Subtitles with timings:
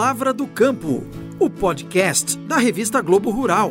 [0.00, 1.02] Palavra do Campo,
[1.38, 3.70] o podcast da revista Globo Rural.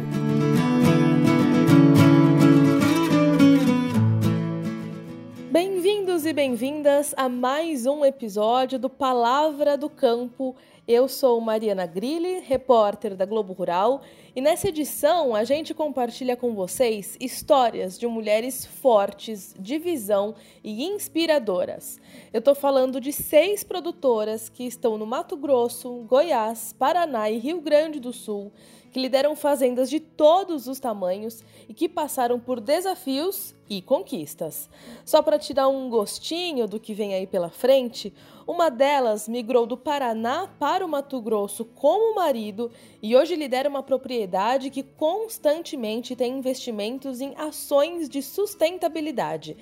[5.52, 10.56] Bem-vindos e bem-vindas a mais um episódio do Palavra do Campo.
[10.92, 14.02] Eu sou Mariana Grilli, repórter da Globo Rural,
[14.36, 20.34] e nessa edição a gente compartilha com vocês histórias de mulheres fortes, de visão
[20.64, 22.00] e inspiradoras.
[22.34, 27.62] Eu estou falando de seis produtoras que estão no Mato Grosso, Goiás, Paraná e Rio
[27.62, 28.52] Grande do Sul
[28.92, 34.70] que lideram fazendas de todos os tamanhos e que passaram por desafios e conquistas.
[35.06, 38.14] Só para tirar um gostinho do que vem aí pela frente,
[38.48, 43.70] uma delas migrou do Paraná para o Mato Grosso com o marido e hoje lidera
[43.70, 49.56] uma propriedade que constantemente tem investimentos em ações de sustentabilidade.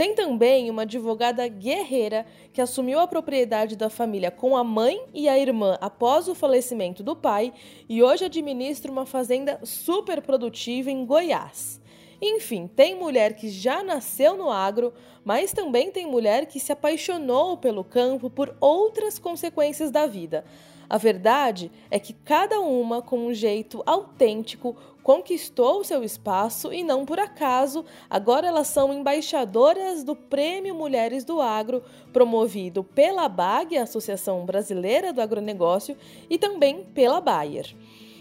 [0.00, 5.28] Tem também uma advogada guerreira que assumiu a propriedade da família com a mãe e
[5.28, 7.52] a irmã após o falecimento do pai
[7.86, 11.78] e hoje administra uma fazenda super produtiva em Goiás.
[12.18, 14.90] Enfim, tem mulher que já nasceu no agro,
[15.22, 20.46] mas também tem mulher que se apaixonou pelo campo por outras consequências da vida.
[20.88, 24.74] A verdade é que cada uma, com um jeito autêntico,
[25.10, 31.40] conquistou seu espaço e não por acaso, agora elas são embaixadoras do Prêmio Mulheres do
[31.40, 35.96] Agro, promovido pela BAG, Associação Brasileira do Agronegócio,
[36.30, 37.74] e também pela Bayer.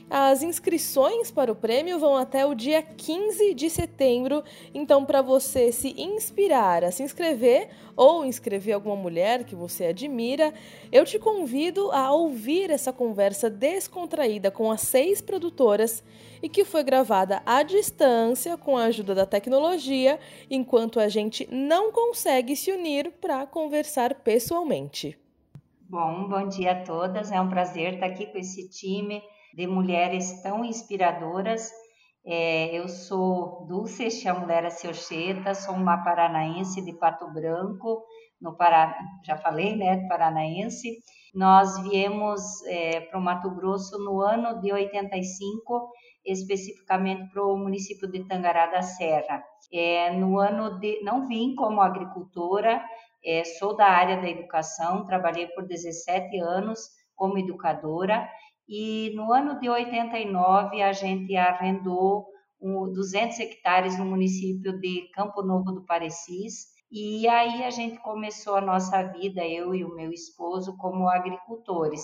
[0.09, 4.43] As inscrições para o prêmio vão até o dia 15 de setembro,
[4.73, 10.51] então para você se inspirar a se inscrever ou inscrever alguma mulher que você admira,
[10.91, 16.03] eu te convido a ouvir essa conversa descontraída com as seis produtoras
[16.41, 21.91] e que foi gravada à distância com a ajuda da tecnologia, enquanto a gente não
[21.91, 25.19] consegue se unir para conversar pessoalmente.
[25.87, 27.31] Bom, bom dia a todas.
[27.31, 29.21] É um prazer estar aqui com esse time
[29.53, 31.69] de mulheres tão inspiradoras.
[32.25, 38.03] É, eu sou Dulce Chamulera Seucheta, sou uma paranaense de Pato Branco,
[38.41, 38.55] no
[39.25, 40.97] já falei, né, paranaense.
[41.33, 45.91] Nós viemos é, para o Mato Grosso no ano de 85,
[46.25, 49.43] especificamente para o município de Tangará da Serra.
[49.71, 52.83] É, no ano de, não vim como agricultora,
[53.23, 56.79] é, sou da área da educação, trabalhei por 17 anos
[57.15, 58.29] como educadora
[58.69, 62.27] e no ano de 89 a gente arrendou
[62.61, 68.61] 200 hectares no município de Campo Novo do Parecis e aí a gente começou a
[68.61, 72.01] nossa vida, eu e o meu esposo, como agricultores.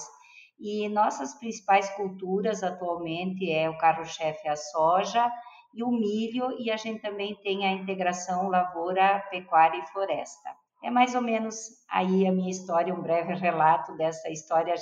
[0.59, 5.31] E nossas principais culturas atualmente é o carro-chefe a soja
[5.73, 10.49] e o milho, e a gente também tem a integração lavoura, pecuária e floresta.
[10.83, 11.55] É mais ou menos
[11.89, 14.75] aí a minha história, um breve relato dessa história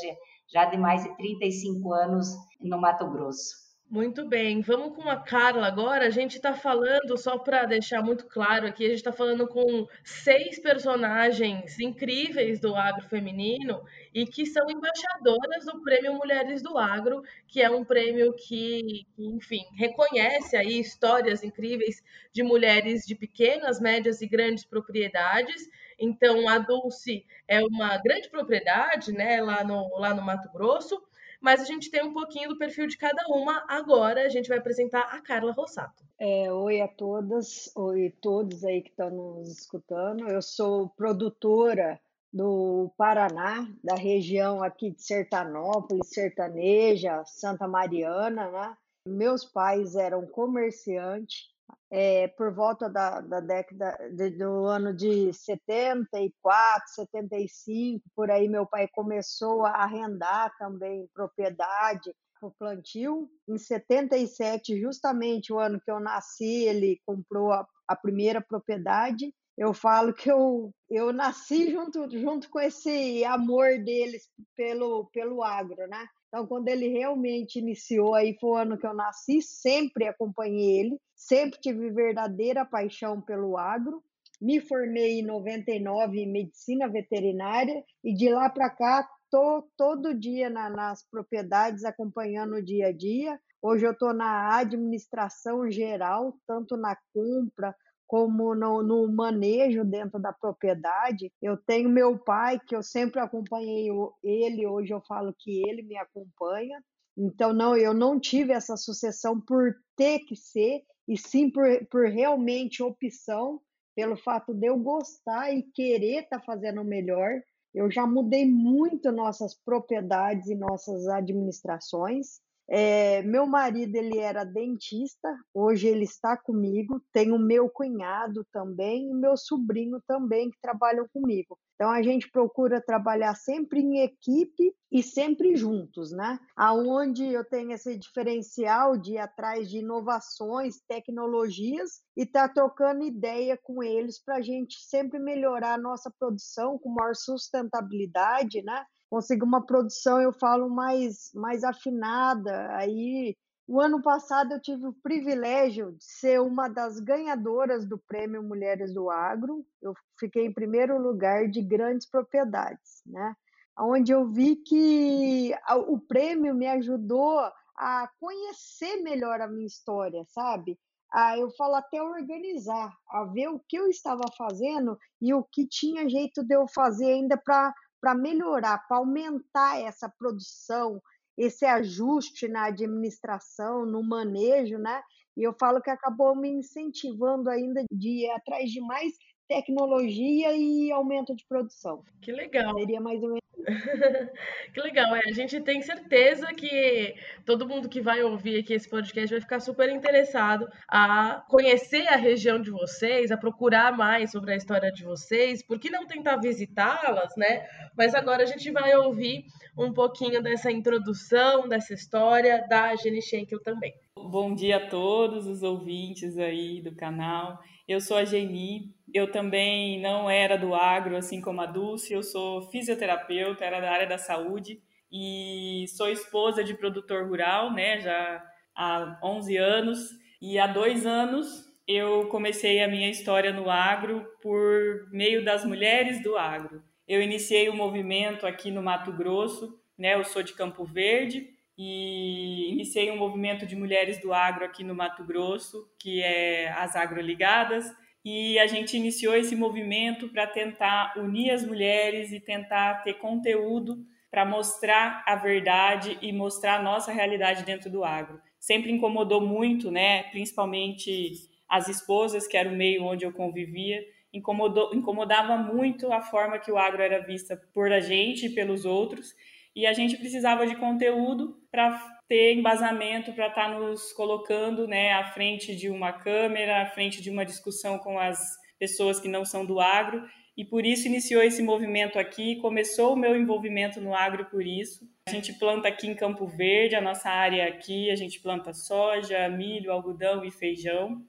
[0.54, 2.28] já de mais de 35 anos
[2.62, 3.64] no Mato Grosso.
[3.90, 6.08] Muito bem, vamos com a Carla agora.
[6.08, 9.88] A gente está falando, só para deixar muito claro aqui, a gente está falando com
[10.04, 17.22] seis personagens incríveis do agro feminino e que são embaixadoras do Prêmio Mulheres do Agro,
[17.48, 24.24] que é um prêmio que, enfim, reconhece aí histórias incríveis de mulheres de pequenas, médias
[24.24, 30.22] e grandes propriedades então, a Dulce é uma grande propriedade, né, lá no, lá no
[30.22, 31.02] Mato Grosso,
[31.42, 33.66] mas a gente tem um pouquinho do perfil de cada uma.
[33.68, 36.04] Agora a gente vai apresentar a Carla Rossato.
[36.18, 40.28] É, oi a todas, oi a todos aí que estão nos escutando.
[40.30, 42.00] Eu sou produtora
[42.32, 48.78] do Paraná, da região aqui de Sertanópolis, Sertaneja, Santa Mariana, né?
[49.06, 51.53] Meus pais eram comerciantes
[51.92, 58.66] é, por volta da, da década de, do ano de 74, 75, por aí meu
[58.66, 63.30] pai começou a arrendar também propriedade para o plantio.
[63.48, 69.34] Em 77, justamente o ano que eu nasci, ele comprou a, a primeira propriedade.
[69.58, 75.88] Eu falo que eu, eu nasci junto, junto com esse amor deles pelo, pelo agro,
[75.88, 76.08] né?
[76.34, 81.00] Então, quando ele realmente iniciou, aí foi o ano que eu nasci, sempre acompanhei ele,
[81.16, 84.04] sempre tive verdadeira paixão pelo agro.
[84.42, 90.50] Me formei em 99 em medicina veterinária e de lá para cá tô todo dia
[90.50, 93.40] na, nas propriedades acompanhando o dia a dia.
[93.62, 97.76] Hoje eu estou na administração geral, tanto na compra
[98.14, 101.32] como no, no, manejo dentro da propriedade.
[101.42, 103.88] Eu tenho meu pai, que eu sempre acompanhei
[104.24, 106.80] ele, hoje eu falo que ele me acompanha.
[107.18, 112.06] Então, não, eu não tive essa sucessão por ter que ser, e sim por, por
[112.06, 113.60] realmente opção,
[113.96, 117.42] pelo fato de eu gostar e querer estar tá fazendo o melhor.
[117.74, 122.40] Eu já mudei muito nossas propriedades e nossas administrações.
[122.70, 127.02] É, meu marido ele era dentista, hoje ele está comigo.
[127.12, 131.58] Tenho meu cunhado também e meu sobrinho também que trabalham comigo.
[131.76, 136.40] Então a gente procura trabalhar sempre em equipe e sempre juntos, né?
[136.56, 143.60] Aonde eu tenho esse diferencial de ir atrás de inovações, tecnologias e tá trocando ideia
[143.62, 148.86] com eles para a gente sempre melhorar a nossa produção com maior sustentabilidade, né?
[149.14, 152.76] Consiga uma produção, eu falo, mais, mais afinada.
[152.76, 153.38] Aí,
[153.68, 158.92] o ano passado, eu tive o privilégio de ser uma das ganhadoras do Prêmio Mulheres
[158.92, 159.64] do Agro.
[159.84, 163.36] Eu fiquei em primeiro lugar de grandes propriedades, né?
[163.78, 165.52] Onde eu vi que
[165.88, 167.40] o prêmio me ajudou
[167.78, 170.76] a conhecer melhor a minha história, sabe?
[171.14, 175.68] a eu falo até organizar, a ver o que eu estava fazendo e o que
[175.68, 177.72] tinha jeito de eu fazer ainda para
[178.04, 181.02] para melhorar, para aumentar essa produção,
[181.38, 185.02] esse ajuste na administração, no manejo, né?
[185.38, 189.14] E eu falo que acabou me incentivando ainda de ir atrás de mais
[189.54, 192.04] tecnologia e aumento de produção.
[192.22, 192.74] Que legal.
[192.80, 193.44] Seria mais ou menos.
[194.74, 195.22] que legal, é.
[195.26, 197.16] A gente tem certeza que
[197.46, 202.16] todo mundo que vai ouvir aqui esse podcast vai ficar super interessado a conhecer a
[202.16, 206.38] região de vocês, a procurar mais sobre a história de vocês, por que não tentar
[206.38, 207.66] visitá-las, né?
[207.96, 209.46] Mas agora a gente vai ouvir
[209.78, 213.94] um pouquinho dessa introdução, dessa história da Jenny Schenkel também.
[214.18, 217.60] Bom dia a todos os ouvintes aí do canal.
[217.86, 222.24] Eu sou a Geni, eu também não era do agro, assim como a Dulce, eu
[222.24, 224.82] sou fisioterapeuta, era da área da saúde
[225.12, 228.44] e sou esposa de produtor rural, né, já
[228.76, 230.10] há 11 anos.
[230.42, 236.24] E há dois anos eu comecei a minha história no agro por meio das mulheres
[236.24, 236.82] do agro.
[237.08, 241.50] Eu iniciei o um movimento aqui no Mato Grosso, né, eu sou de Campo Verde,
[241.78, 246.96] e iniciei um movimento de mulheres do agro aqui no Mato Grosso, que é as
[246.96, 247.86] agroligadas,
[248.24, 254.06] e a gente iniciou esse movimento para tentar unir as mulheres e tentar ter conteúdo
[254.32, 258.42] para mostrar a verdade e mostrar a nossa realidade dentro do agro.
[258.60, 264.94] Sempre incomodou muito, né, principalmente as esposas, que era o meio onde eu convivia, incomodou,
[264.96, 269.36] incomodava muito a forma que o agro era vista por a gente e pelos outros,
[269.76, 275.14] e a gente precisava de conteúdo para ter embasamento para estar tá nos colocando né,
[275.14, 278.40] à frente de uma câmera, à frente de uma discussão com as
[278.80, 280.24] pessoas que não são do agro.
[280.56, 285.08] E por isso iniciou esse movimento aqui, começou o meu envolvimento no agro por isso.
[285.28, 289.50] A gente planta aqui em Campo Verde, a nossa área aqui, a gente planta soja,
[289.50, 291.24] milho, algodão e feijão.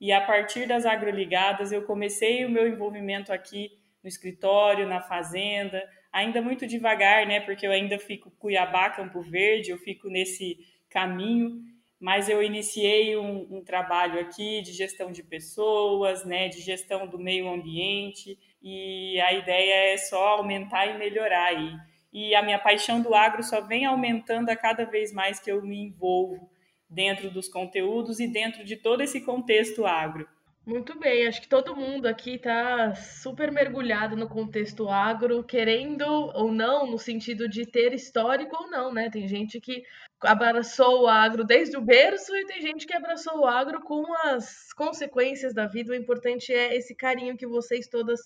[0.00, 3.70] E a partir das agroligadas, eu comecei o meu envolvimento aqui
[4.02, 7.40] no escritório, na fazenda, ainda muito devagar, né?
[7.40, 10.58] Porque eu ainda fico Cuiabá, Campo Verde, eu fico nesse
[10.88, 11.62] caminho,
[11.98, 16.48] mas eu iniciei um, um, trabalho aqui de gestão de pessoas, né?
[16.48, 21.72] De gestão do meio ambiente e a ideia é só aumentar e melhorar aí.
[22.12, 25.62] E a minha paixão do agro só vem aumentando a cada vez mais que eu
[25.62, 26.50] me envolvo
[26.88, 30.28] dentro dos conteúdos e dentro de todo esse contexto agro.
[30.70, 36.52] Muito bem, acho que todo mundo aqui está super mergulhado no contexto agro, querendo ou
[36.52, 39.10] não, no sentido de ter histórico ou não, né?
[39.10, 39.82] Tem gente que
[40.20, 44.72] abraçou o agro desde o berço e tem gente que abraçou o agro com as
[44.74, 45.90] consequências da vida.
[45.90, 48.20] O importante é esse carinho que vocês todas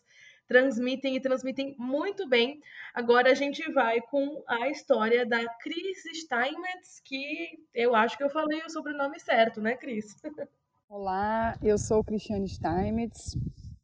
[0.46, 2.60] transmitem e transmitem muito bem.
[2.92, 8.28] Agora a gente vai com a história da Cris Steinmetz, que eu acho que eu
[8.28, 10.14] falei o sobrenome certo, né, Cris?
[10.88, 13.36] Olá, eu sou Cristiane Steinmetz,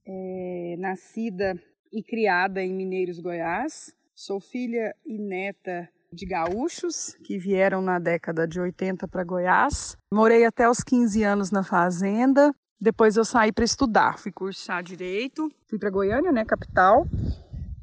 [0.07, 1.61] é, nascida
[1.93, 3.93] e criada em Mineiros, Goiás.
[4.15, 9.97] Sou filha e neta de gaúchos que vieram na década de 80 para Goiás.
[10.13, 12.55] Morei até os 15 anos na fazenda.
[12.81, 17.07] Depois eu saí para estudar, fui cursar direito, fui para Goiânia, né, capital.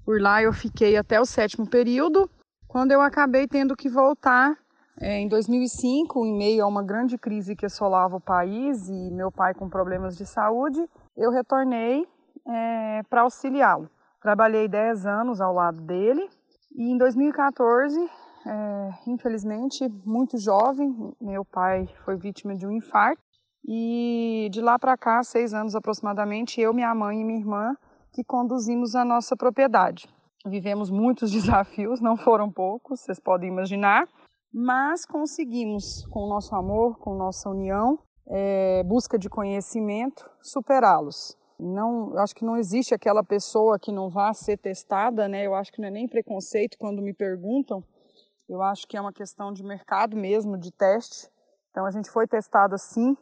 [0.05, 2.29] Por lá eu fiquei até o sétimo período,
[2.67, 4.57] quando eu acabei tendo que voltar
[4.99, 9.53] em 2005, em meio a uma grande crise que assolava o país e meu pai
[9.53, 10.83] com problemas de saúde,
[11.15, 12.07] eu retornei
[12.47, 13.89] é, para auxiliá-lo.
[14.21, 16.27] Trabalhei 10 anos ao lado dele
[16.75, 17.99] e em 2014,
[18.45, 23.21] é, infelizmente, muito jovem, meu pai foi vítima de um infarto
[23.67, 27.75] e de lá para cá, seis anos aproximadamente, eu, minha mãe e minha irmã
[28.13, 30.09] que conduzimos a nossa propriedade.
[30.45, 34.07] Vivemos muitos desafios, não foram poucos, vocês podem imaginar
[34.59, 41.37] mas conseguimos, com o nosso amor, com nossa união, é, busca de conhecimento, superá-los.
[41.59, 45.45] Não, acho que não existe aquela pessoa que não vá ser testada, né?
[45.45, 47.83] Eu acho que não é nem preconceito quando me perguntam.
[48.49, 51.29] Eu acho que é uma questão de mercado mesmo, de teste.
[51.69, 53.15] Então a gente foi testado sim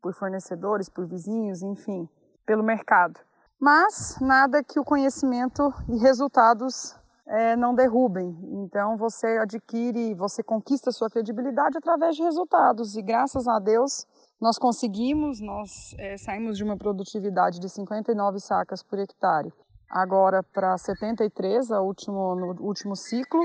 [0.00, 2.08] por fornecedores, por vizinhos, enfim,
[2.46, 3.18] pelo mercado.
[3.60, 6.94] Mas nada que o conhecimento e resultados
[7.26, 8.36] é, não derrubem.
[8.64, 12.96] Então você adquire, você conquista sua credibilidade através de resultados.
[12.96, 14.06] E graças a Deus
[14.40, 19.52] nós conseguimos, nós é, saímos de uma produtividade de 59 sacas por hectare,
[19.90, 23.40] agora para 73, a último, no último ciclo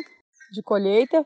[0.51, 1.25] de colheita.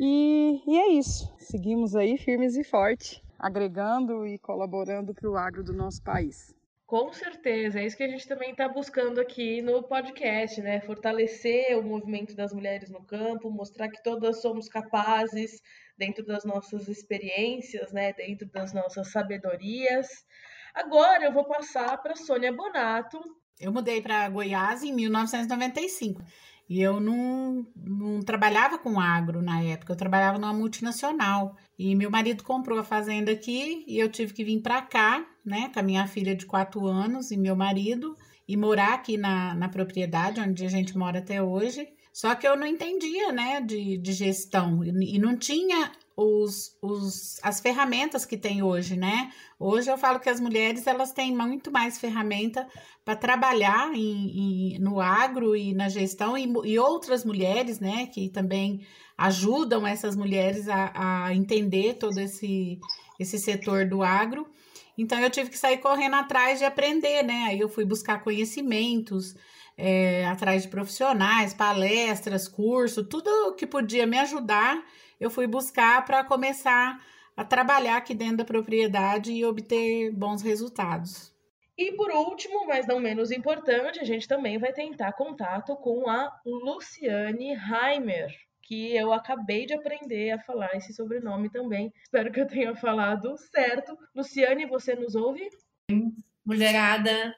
[0.00, 1.32] E, e é isso.
[1.38, 6.55] Seguimos aí firmes e fortes, agregando e colaborando para o agro do nosso país.
[6.86, 10.80] Com certeza, é isso que a gente também está buscando aqui no podcast, né?
[10.80, 15.60] Fortalecer o movimento das mulheres no campo, mostrar que todas somos capazes,
[15.98, 18.12] dentro das nossas experiências, né?
[18.12, 20.06] Dentro das nossas sabedorias.
[20.72, 23.18] Agora eu vou passar para Sônia Bonato.
[23.58, 26.22] Eu mudei para Goiás em 1995.
[26.68, 31.56] E eu não, não trabalhava com agro na época, eu trabalhava numa multinacional.
[31.78, 35.70] E meu marido comprou a fazenda aqui e eu tive que vir para cá, né,
[35.72, 38.16] com a minha filha de quatro anos e meu marido,
[38.48, 41.88] e morar aqui na, na propriedade onde a gente mora até hoje.
[42.12, 47.60] Só que eu não entendia, né, de, de gestão e não tinha os, os, as
[47.60, 49.30] ferramentas que tem hoje, né?
[49.58, 52.66] Hoje eu falo que as mulheres elas têm muito mais ferramenta
[53.04, 58.30] para trabalhar em, em, no agro e na gestão e, e, outras mulheres, né, que
[58.30, 62.80] também ajudam essas mulheres a, a entender todo esse,
[63.20, 64.46] esse setor do agro.
[64.96, 67.44] Então eu tive que sair correndo atrás de aprender, né?
[67.48, 69.34] Aí eu fui buscar conhecimentos
[69.76, 74.82] é, atrás de profissionais, palestras, curso, tudo que podia me ajudar,
[75.20, 77.00] eu fui buscar para começar
[77.36, 81.34] a trabalhar aqui dentro da propriedade e obter bons resultados.
[81.76, 86.32] E por último, mas não menos importante, a gente também vai tentar contato com a
[86.44, 91.92] Luciane Heimer, que eu acabei de aprender a falar esse sobrenome também.
[92.02, 93.96] Espero que eu tenha falado certo.
[94.14, 95.46] Luciane, você nos ouve?
[96.44, 97.34] Mulherada,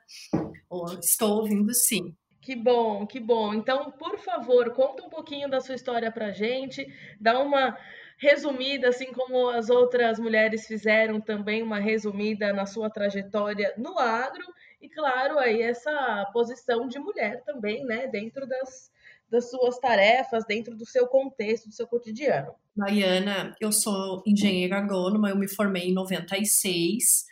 [1.03, 2.15] estou ouvindo sim.
[2.49, 3.53] Que bom, que bom.
[3.53, 6.91] Então, por favor, conta um pouquinho da sua história pra gente,
[7.21, 7.77] dá uma
[8.17, 14.47] resumida, assim como as outras mulheres fizeram também, uma resumida na sua trajetória no agro,
[14.81, 18.91] e claro, aí essa posição de mulher também, né, dentro das,
[19.29, 22.55] das suas tarefas, dentro do seu contexto, do seu cotidiano.
[22.75, 27.27] Mariana, eu sou engenheira agrônoma, eu me formei em 96,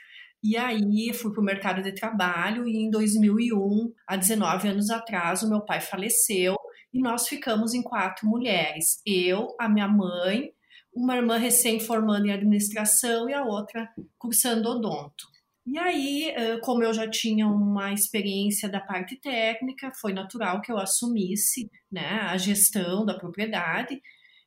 [0.46, 5.42] e aí fui para o mercado de trabalho e em 2001, há 19 anos atrás,
[5.42, 6.54] o meu pai faleceu
[6.94, 9.00] e nós ficamos em quatro mulheres.
[9.04, 10.52] Eu, a minha mãe,
[10.94, 15.26] uma irmã recém-formando em administração e a outra cursando odonto.
[15.66, 20.78] E aí, como eu já tinha uma experiência da parte técnica, foi natural que eu
[20.78, 24.00] assumisse né, a gestão da propriedade.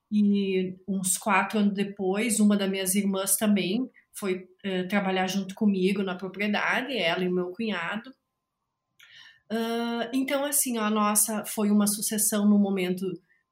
[0.09, 6.03] E uns quatro anos depois, uma das minhas irmãs também foi uh, trabalhar junto comigo
[6.03, 8.11] na propriedade, ela e meu cunhado.
[9.51, 13.05] Uh, então, assim, a nossa foi uma sucessão no momento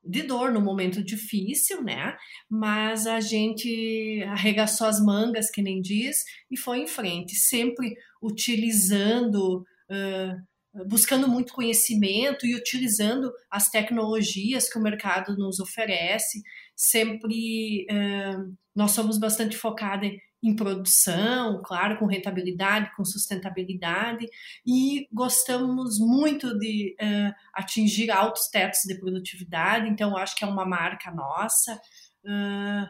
[0.03, 2.15] de dor, no momento difícil, né?
[2.49, 9.65] Mas a gente arregaçou as mangas, que nem diz, e foi em frente, sempre utilizando,
[9.91, 16.41] uh, buscando muito conhecimento e utilizando as tecnologias que o mercado nos oferece.
[16.75, 20.11] Sempre uh, nós somos bastante focados
[20.43, 24.27] em produção, claro, com rentabilidade, com sustentabilidade,
[24.65, 30.65] e gostamos muito de uh, atingir altos tetos de produtividade, então acho que é uma
[30.65, 32.87] marca nossa, uh,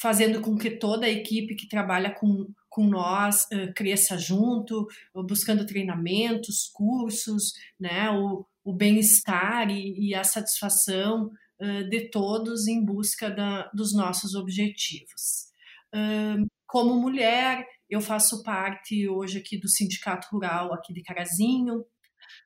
[0.00, 5.66] fazendo com que toda a equipe que trabalha com, com nós uh, cresça junto, buscando
[5.66, 11.30] treinamentos, cursos, né, o, o bem-estar e, e, a satisfação
[11.88, 15.51] de todos em busca da, dos nossos objetivos.
[16.66, 21.84] Como mulher, eu faço parte hoje aqui do Sindicato Rural aqui de Carazinho,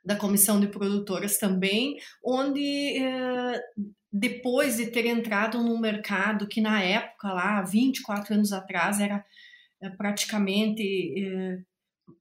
[0.04, 3.60] da Comissão de Produtoras também, onde eh,
[4.12, 9.24] depois de ter entrado num mercado que na época lá, 24 anos atrás, era
[9.80, 11.58] eh, praticamente eh,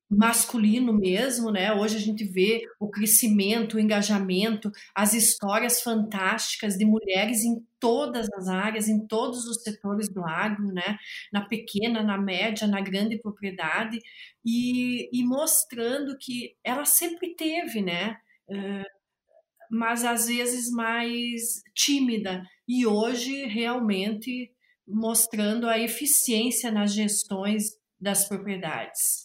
[0.09, 1.73] masculino mesmo, né?
[1.73, 8.27] Hoje a gente vê o crescimento, o engajamento, as histórias fantásticas de mulheres em todas
[8.33, 10.97] as áreas, em todos os setores do agro, né?
[11.33, 13.99] Na pequena, na média, na grande propriedade
[14.45, 18.17] e, e mostrando que ela sempre teve, né?
[18.47, 18.95] Uh,
[19.71, 24.51] mas às vezes mais tímida e hoje realmente
[24.87, 29.24] mostrando a eficiência nas gestões das propriedades.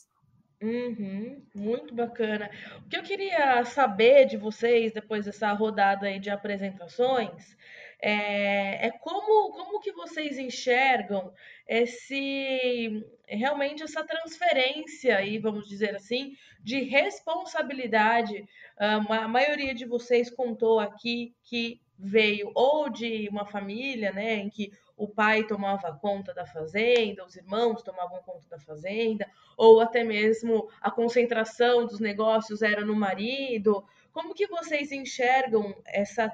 [0.62, 2.50] Uhum, muito bacana.
[2.84, 7.56] O que eu queria saber de vocês, depois dessa rodada aí de apresentações,
[7.98, 11.32] é, é como, como que vocês enxergam
[11.66, 18.44] esse realmente essa transferência aí, vamos dizer assim, de responsabilidade.
[18.76, 24.72] a maioria de vocês contou aqui que veio ou de uma família, né, em que
[25.00, 29.26] o pai tomava conta da fazenda, os irmãos tomavam conta da fazenda,
[29.56, 33.82] ou até mesmo a concentração dos negócios era no marido.
[34.12, 36.30] Como que vocês enxergam essa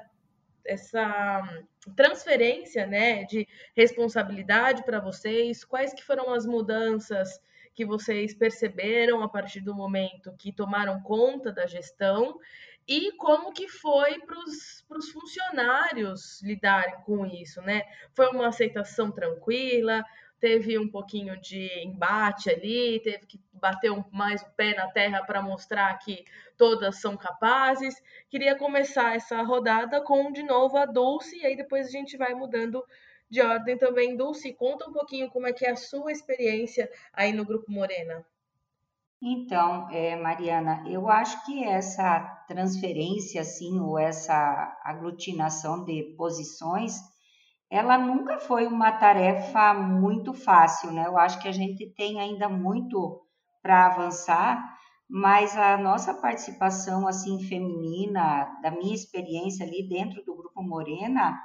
[0.65, 1.63] essa
[1.95, 5.63] transferência, né, de responsabilidade para vocês?
[5.63, 7.39] Quais que foram as mudanças
[7.73, 12.37] que vocês perceberam a partir do momento que tomaram conta da gestão
[12.87, 14.37] e como que foi para
[14.97, 17.83] os funcionários lidarem com isso, né?
[18.15, 20.05] Foi uma aceitação tranquila,
[20.39, 25.23] teve um pouquinho de embate ali, teve que bater um, mais o pé na terra
[25.23, 26.23] para mostrar que
[26.55, 28.01] todas são capazes.
[28.29, 32.33] Queria começar essa rodada com de novo a Dulce, e aí depois a gente vai
[32.33, 32.85] mudando
[33.29, 34.15] de ordem também.
[34.15, 38.25] Dulce, conta um pouquinho como é que é a sua experiência aí no Grupo Morena.
[39.21, 46.99] Então, é, Mariana, eu acho que essa transferência, assim, ou essa aglutinação de posições,
[47.69, 51.07] ela nunca foi uma tarefa muito fácil, né?
[51.07, 53.21] Eu acho que a gente tem ainda muito
[53.61, 54.77] para avançar,
[55.09, 61.37] mas a nossa participação, assim, feminina, da minha experiência ali dentro do Grupo Morena,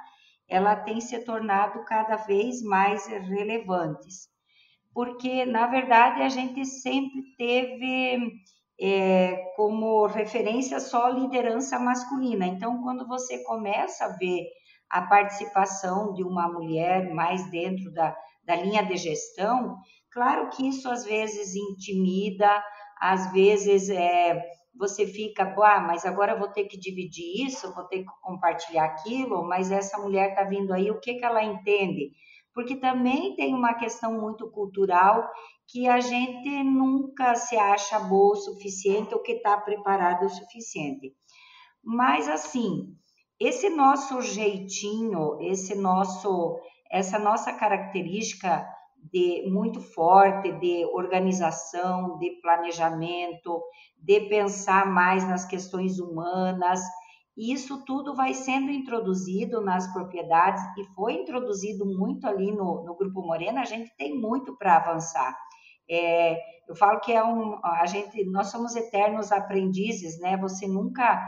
[0.47, 4.32] ela tem se tornado cada vez mais relevantes
[4.93, 8.31] porque, na verdade, a gente sempre teve
[8.79, 12.45] é, como referência só liderança masculina.
[12.45, 14.45] Então, quando você começa a ver
[14.89, 19.77] a participação de uma mulher mais dentro da, da linha de gestão,
[20.11, 22.63] claro que isso às vezes intimida,
[22.99, 24.39] às vezes é,
[24.75, 29.47] você fica, ah, mas agora vou ter que dividir isso, vou ter que compartilhar aquilo,
[29.47, 32.11] mas essa mulher está vindo aí, o que, que ela entende?
[32.53, 35.29] Porque também tem uma questão muito cultural
[35.67, 41.13] que a gente nunca se acha boa o suficiente ou que está preparado o suficiente.
[41.83, 42.95] Mas assim,
[43.39, 46.59] esse nosso jeitinho, esse nosso,
[46.91, 48.65] essa nossa característica
[49.11, 53.61] de muito forte de organização, de planejamento,
[53.97, 56.79] de pensar mais nas questões humanas,
[57.35, 63.21] isso tudo vai sendo introduzido nas propriedades e foi introduzido muito ali no, no Grupo
[63.21, 65.35] Morena, a gente tem muito para avançar.
[65.89, 70.37] É, eu falo que é um, a gente, nós somos eternos aprendizes, né?
[70.37, 71.19] Você nunca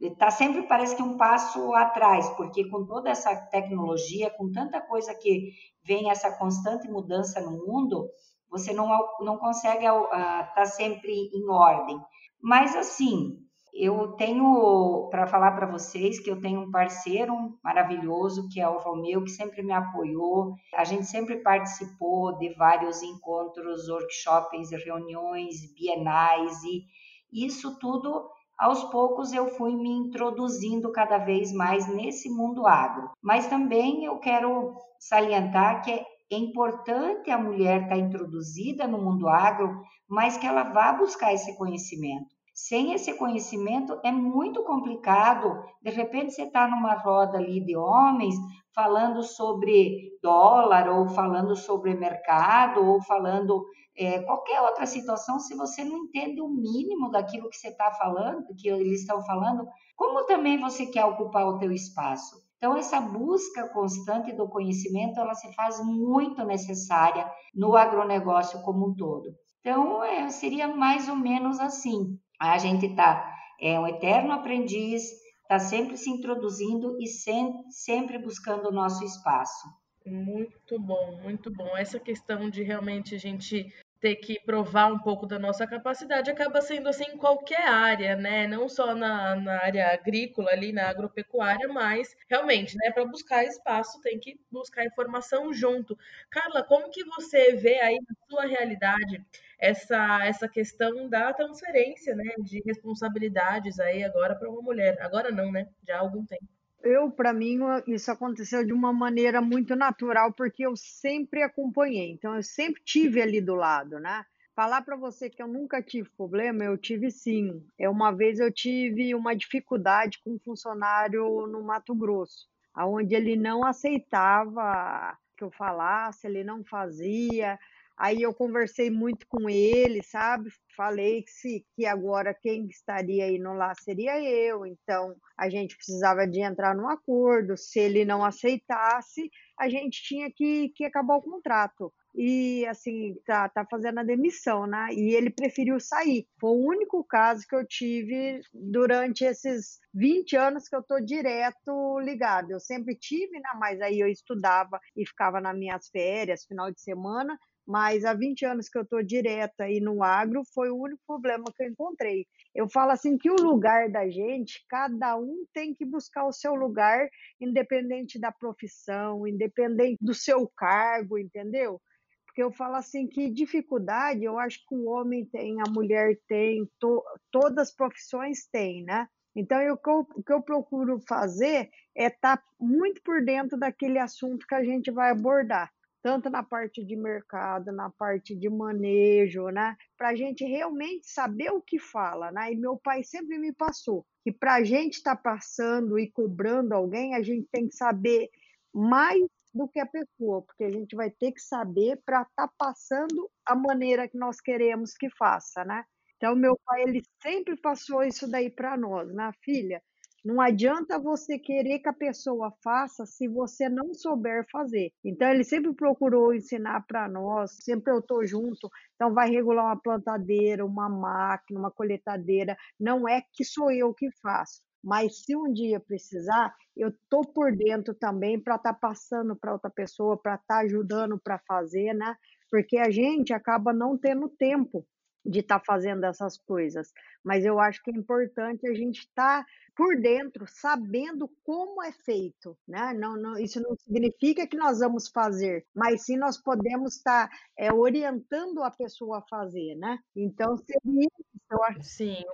[0.00, 5.14] está sempre parece que um passo atrás, porque com toda essa tecnologia, com tanta coisa
[5.14, 8.10] que vem essa constante mudança no mundo,
[8.50, 8.88] você não,
[9.20, 11.98] não consegue estar uh, tá sempre em ordem.
[12.42, 13.45] Mas assim,
[13.78, 18.78] eu tenho para falar para vocês que eu tenho um parceiro maravilhoso que é o
[18.78, 20.54] Romeu, que sempre me apoiou.
[20.74, 26.84] A gente sempre participou de vários encontros, workshops, reuniões, bienais e
[27.32, 33.10] isso tudo aos poucos eu fui me introduzindo cada vez mais nesse mundo agro.
[33.22, 39.28] Mas também eu quero salientar que é importante a mulher estar tá introduzida no mundo
[39.28, 45.62] agro, mas que ela vá buscar esse conhecimento sem esse conhecimento é muito complicado.
[45.82, 48.34] De repente você está numa roda ali de homens
[48.74, 53.62] falando sobre dólar ou falando sobre mercado ou falando
[53.94, 55.38] é, qualquer outra situação.
[55.38, 59.68] Se você não entende o mínimo daquilo que você está falando, que eles estão falando,
[59.94, 62.42] como também você quer ocupar o teu espaço?
[62.56, 68.94] Então, essa busca constante do conhecimento, ela se faz muito necessária no agronegócio como um
[68.94, 69.28] todo.
[69.60, 72.18] Então, é, seria mais ou menos assim.
[72.38, 75.10] A gente está é um eterno aprendiz,
[75.42, 79.68] está sempre se introduzindo e sempre, buscando o nosso espaço.
[80.04, 81.76] Muito bom, muito bom.
[81.76, 86.60] Essa questão de realmente a gente ter que provar um pouco da nossa capacidade acaba
[86.60, 88.46] sendo assim em qualquer área, né?
[88.46, 92.90] Não só na, na área agrícola, ali na agropecuária, mas realmente, né?
[92.90, 95.96] Para buscar espaço tem que buscar informação junto.
[96.30, 99.24] Carla, como que você vê aí na sua realidade
[99.58, 105.00] essa, essa questão da transferência, né, de responsabilidades aí agora para uma mulher.
[105.00, 105.66] Agora não, né?
[105.86, 106.55] Já há algum tempo.
[106.86, 112.36] Eu, para mim, isso aconteceu de uma maneira muito natural, porque eu sempre acompanhei, então
[112.36, 114.24] eu sempre tive ali do lado, né?
[114.54, 117.60] Falar para você que eu nunca tive problema, eu tive sim.
[117.78, 123.36] É uma vez eu tive uma dificuldade com um funcionário no Mato Grosso, aonde ele
[123.36, 127.58] não aceitava que eu falasse, ele não fazia.
[127.98, 130.50] Aí eu conversei muito com ele, sabe?
[130.76, 135.74] Falei que, se, que agora quem estaria aí no lá seria eu, então a gente
[135.74, 137.56] precisava de entrar num acordo.
[137.56, 141.90] Se ele não aceitasse, a gente tinha que, que acabar o contrato.
[142.14, 144.88] E assim, tá, tá fazendo a demissão, né?
[144.92, 146.26] E ele preferiu sair.
[146.38, 151.98] Foi o único caso que eu tive durante esses 20 anos que eu tô direto
[152.00, 152.50] ligado.
[152.50, 153.50] Eu sempre tive, né?
[153.58, 158.44] Mas aí eu estudava e ficava nas minhas férias, final de semana mas há 20
[158.44, 162.24] anos que eu estou direta aí no agro, foi o único problema que eu encontrei.
[162.54, 166.54] Eu falo assim que o lugar da gente, cada um tem que buscar o seu
[166.54, 167.08] lugar,
[167.40, 171.80] independente da profissão, independente do seu cargo, entendeu?
[172.24, 176.68] Porque eu falo assim que dificuldade, eu acho que o homem tem, a mulher tem,
[176.78, 177.02] to,
[177.32, 179.08] todas as profissões têm, né?
[179.34, 184.46] Então, eu, o, que eu, procuro fazer é estar tá muito por dentro daquele assunto
[184.46, 185.70] que a gente vai abordar
[186.06, 189.76] tanto na parte de mercado, na parte de manejo, né?
[189.98, 192.52] Para a gente realmente saber o que fala, né?
[192.52, 196.74] E meu pai sempre me passou que para a gente estar tá passando e cobrando
[196.74, 198.30] alguém, a gente tem que saber
[198.72, 199.20] mais
[199.52, 203.28] do que a pessoa, porque a gente vai ter que saber para estar tá passando
[203.44, 205.82] a maneira que nós queremos que faça, né?
[206.18, 209.82] Então, meu pai, ele sempre passou isso daí para nós, né, filha?
[210.26, 214.90] Não adianta você querer que a pessoa faça se você não souber fazer.
[215.04, 218.68] Então, ele sempre procurou ensinar para nós, sempre eu estou junto.
[218.96, 222.56] Então, vai regular uma plantadeira, uma máquina, uma coletadeira.
[222.78, 224.60] Não é que sou eu que faço.
[224.82, 229.52] Mas se um dia precisar, eu tô por dentro também para estar tá passando para
[229.52, 232.16] outra pessoa, para estar tá ajudando para fazer, né?
[232.50, 234.84] Porque a gente acaba não tendo tempo
[235.26, 236.92] de estar tá fazendo essas coisas.
[237.24, 241.92] Mas eu acho que é importante a gente estar tá por dentro, sabendo como é
[241.92, 242.94] feito, né?
[242.94, 247.70] Não, não, isso não significa que nós vamos fazer, mas sim nós podemos estar é,
[247.70, 249.98] orientando a pessoa a fazer, né?
[250.16, 251.08] Então seria
[251.50, 251.82] eu acho.
[251.82, 252.24] Sim,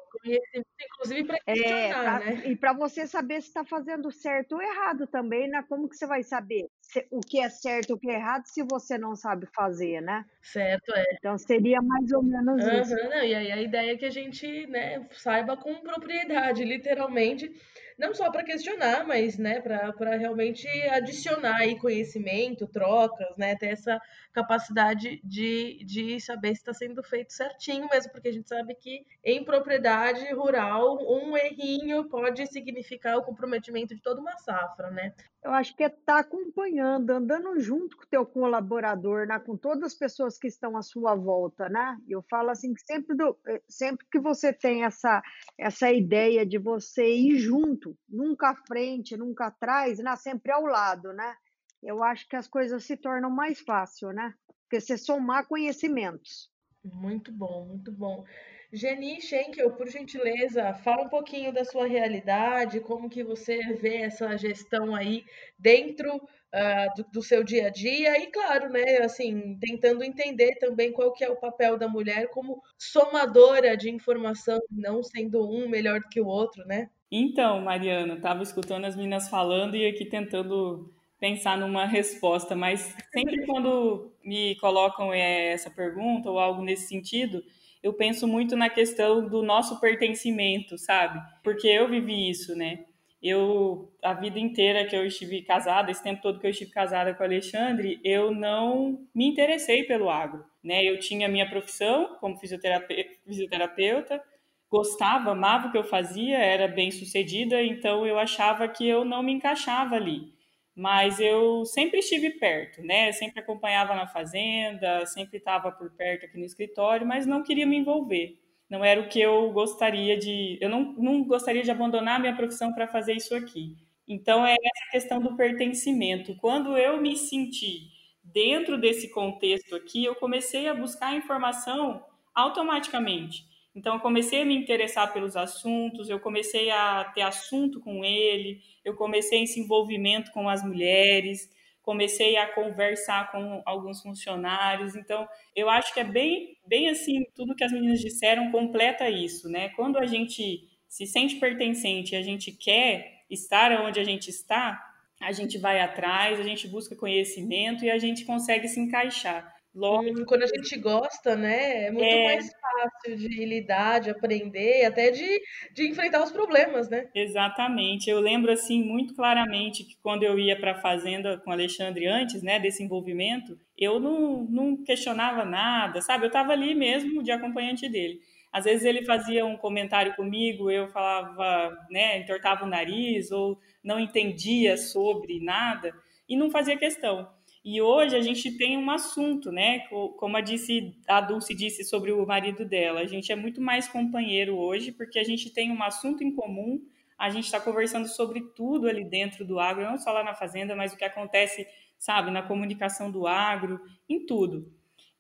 [0.81, 2.51] inclusive para é, questionar, é, né?
[2.51, 5.63] E para você saber se está fazendo certo ou errado também, né?
[5.69, 6.69] Como que você vai saber
[7.11, 10.25] o que é certo e o que é errado se você não sabe fazer, né?
[10.43, 11.05] Certo, é.
[11.15, 12.95] Então seria mais ou menos uhum, isso.
[12.95, 17.51] Não, e aí a ideia é que a gente né, saiba com propriedade, literalmente
[17.99, 24.01] não só para questionar, mas né, para realmente adicionar aí conhecimento, trocas, né, ter essa
[24.33, 29.05] capacidade de, de saber se está sendo feito certinho mesmo, porque a gente sabe que
[29.25, 35.13] em propriedade rural um errinho pode significar o comprometimento de toda uma safra, né?
[35.45, 39.57] Eu acho que é estar tá acompanhando, andando junto com o teu colaborador, né, com
[39.57, 41.97] todas as pessoas que estão à sua volta, né?
[42.09, 45.21] Eu falo assim que sempre, do, eh, sempre que você tem essa,
[45.59, 50.15] essa ideia de você ir junto, nunca à frente, nunca atrás, né?
[50.17, 51.35] sempre ao lado, né?
[51.83, 54.35] Eu acho que as coisas se tornam mais fáceis, né?
[54.63, 56.51] Porque você somar conhecimentos.
[56.85, 58.25] Muito bom, muito bom.
[58.73, 64.35] Geni Schenkel, por gentileza, fala um pouquinho da sua realidade, como que você vê essa
[64.39, 65.25] gestão aí
[65.59, 70.91] dentro uh, do, do, seu dia a dia e, claro, né, assim, tentando entender também
[70.91, 76.01] qual que é o papel da mulher como somadora de informação, não sendo um melhor
[76.01, 76.89] do que o outro, né?
[77.15, 83.45] Então, Mariana, estava escutando as meninas falando e aqui tentando pensar numa resposta, mas sempre
[83.45, 87.45] quando me colocam eh, essa pergunta ou algo nesse sentido,
[87.83, 91.21] eu penso muito na questão do nosso pertencimento, sabe?
[91.45, 92.87] Porque eu vivi isso, né?
[93.23, 97.13] Eu, a vida inteira que eu estive casada, esse tempo todo que eu estive casada
[97.13, 100.83] com o Alexandre, eu não me interessei pelo agro, né?
[100.83, 104.32] Eu tinha minha profissão como fisioterapeuta, fisioterapeuta
[104.73, 109.23] gostava, amava o que eu fazia, era bem sucedida, então eu achava que eu não
[109.23, 110.33] me encaixava ali
[110.75, 113.13] mas eu sempre estive perto, né?
[113.13, 117.77] Sempre acompanhava na fazenda, sempre estava por perto aqui no escritório, mas não queria me
[117.77, 118.39] envolver.
[118.71, 120.59] Não era o que eu gostaria de.
[120.61, 123.77] Eu não, não gostaria de abandonar a minha profissão para fazer isso aqui.
[124.09, 126.35] Então, é essa questão do pertencimento.
[126.37, 127.89] Quando eu me senti
[128.25, 132.03] dentro desse contexto aqui, eu comecei a buscar informação
[132.35, 133.45] automaticamente.
[133.75, 138.61] Então, eu comecei a me interessar pelos assuntos, eu comecei a ter assunto com ele,
[138.85, 141.49] eu comecei esse envolvimento com as mulheres,
[141.83, 144.95] comecei a conversar com alguns funcionários.
[144.95, 149.49] Então, eu acho que é bem, bem assim, tudo que as meninas disseram completa isso,
[149.49, 149.71] né?
[149.71, 154.81] Quando a gente se sente pertencente, a gente quer estar onde a gente está,
[155.21, 159.52] a gente vai atrás, a gente busca conhecimento e a gente consegue se encaixar.
[159.75, 161.87] Logo, quando a gente gosta, né?
[161.87, 162.25] É muito é...
[162.25, 165.41] mais fácil de lidar, de aprender, até de,
[165.73, 167.09] de enfrentar os problemas, né?
[167.15, 168.11] Exatamente.
[168.11, 172.07] Eu lembro assim muito claramente que quando eu ia para a fazenda com o Alexandre
[172.07, 176.25] antes, né, desse envolvimento, eu não, não questionava nada, sabe?
[176.25, 178.21] Eu estava ali mesmo de acompanhante dele.
[178.53, 183.99] Às vezes ele fazia um comentário comigo, eu falava, né, entortava o nariz ou não
[183.99, 185.95] entendia sobre nada
[186.29, 187.27] e não fazia questão.
[187.65, 189.81] E hoje a gente tem um assunto, né?
[190.17, 193.87] Como a, disse, a Dulce disse sobre o marido dela, a gente é muito mais
[193.87, 196.85] companheiro hoje, porque a gente tem um assunto em comum,
[197.17, 200.75] a gente está conversando sobre tudo ali dentro do agro, não só lá na fazenda,
[200.75, 201.65] mas o que acontece,
[201.97, 204.69] sabe, na comunicação do agro, em tudo.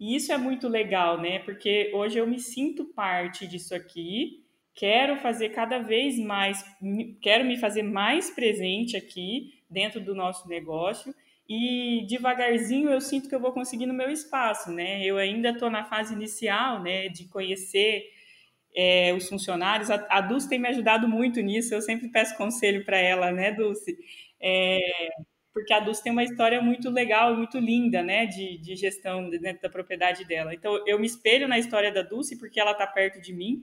[0.00, 1.38] E isso é muito legal, né?
[1.38, 6.64] Porque hoje eu me sinto parte disso aqui, quero fazer cada vez mais,
[7.20, 11.14] quero me fazer mais presente aqui dentro do nosso negócio
[11.54, 15.04] e devagarzinho eu sinto que eu vou conseguindo meu espaço, né?
[15.04, 18.08] Eu ainda estou na fase inicial, né, de conhecer
[18.74, 19.90] é, os funcionários.
[19.90, 23.52] A, a, Dulce tem me ajudado muito nisso, eu sempre peço conselho para ela, né,
[23.52, 23.98] Dulce?
[24.40, 24.80] É,
[25.52, 29.60] porque a Dulce tem uma história muito legal, muito linda, né, de, de gestão dentro
[29.60, 30.54] da propriedade dela.
[30.54, 33.62] Então, eu me espelho na história da Dulce porque ela está perto de mim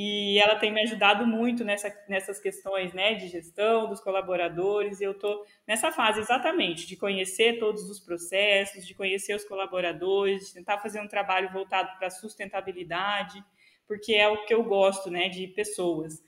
[0.00, 5.00] e ela tem me ajudado muito nessa, nessas questões né, de gestão dos colaboradores.
[5.00, 10.46] E eu estou nessa fase exatamente de conhecer todos os processos, de conhecer os colaboradores,
[10.46, 13.42] de tentar fazer um trabalho voltado para sustentabilidade,
[13.88, 16.22] porque é o que eu gosto, né, de pessoas.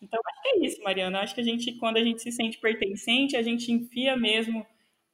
[0.00, 1.20] Então, acho que é isso, Mariana.
[1.20, 4.66] Acho que a gente, quando a gente se sente pertencente, a gente enfia mesmo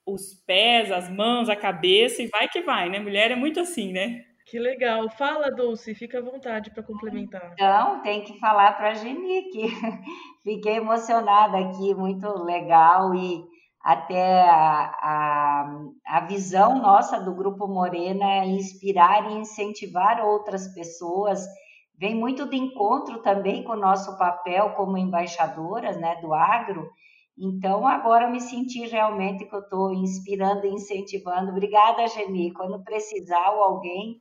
[0.07, 2.99] os pés, as mãos, a cabeça e vai que vai, né?
[3.01, 4.25] Mulher é muito assim, né?
[4.49, 5.11] Que legal.
[5.11, 7.53] Fala, Dulce, fica à vontade para complementar.
[7.53, 9.63] Então, tem que falar para a Geni, que
[10.43, 13.45] fiquei emocionada aqui, muito legal e
[13.83, 21.47] até a, a, a visão nossa do Grupo Morena é inspirar e incentivar outras pessoas.
[21.99, 26.89] Vem muito de encontro também com o nosso papel como embaixadoras né, do agro.
[27.37, 31.51] Então, agora eu me senti realmente que eu estou inspirando e incentivando.
[31.51, 32.53] Obrigada, Geni.
[32.53, 34.21] Quando precisar ou alguém,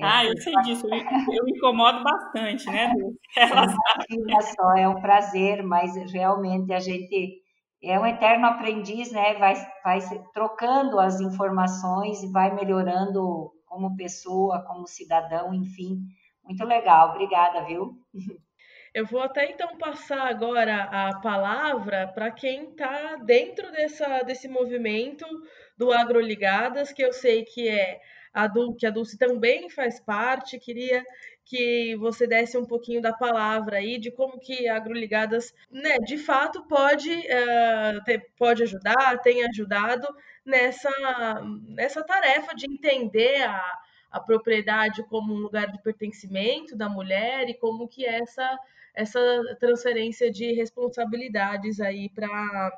[0.00, 2.92] ah, eu sei disso, eu, me incomodo bastante, né?
[3.36, 7.42] Imagina só, é um prazer, mas realmente a gente
[7.82, 9.34] é um eterno aprendiz, né?
[9.34, 9.98] Vai, vai
[10.32, 15.98] trocando as informações e vai melhorando como pessoa, como cidadão, enfim.
[16.44, 17.92] Muito legal, obrigada, viu?
[18.94, 25.24] Eu vou até então passar agora a palavra para quem está dentro dessa, desse movimento
[25.78, 27.98] do Agroligadas, que eu sei que é
[28.32, 30.58] a Dul, que a Dulce também faz parte.
[30.58, 31.04] Queria
[31.44, 36.16] que você desse um pouquinho da palavra aí de como que a Agroligadas, né, de
[36.16, 40.06] fato pode, uh, ter, pode ajudar, tem ajudado
[40.44, 40.90] nessa,
[41.68, 43.78] nessa tarefa de entender a,
[44.10, 48.58] a propriedade como um lugar de pertencimento da mulher e como que essa
[48.94, 49.18] essa
[49.58, 52.70] transferência de responsabilidades aí para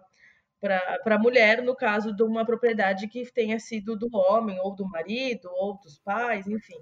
[0.64, 4.88] para a mulher, no caso de uma propriedade que tenha sido do homem, ou do
[4.88, 6.78] marido, ou dos pais, enfim.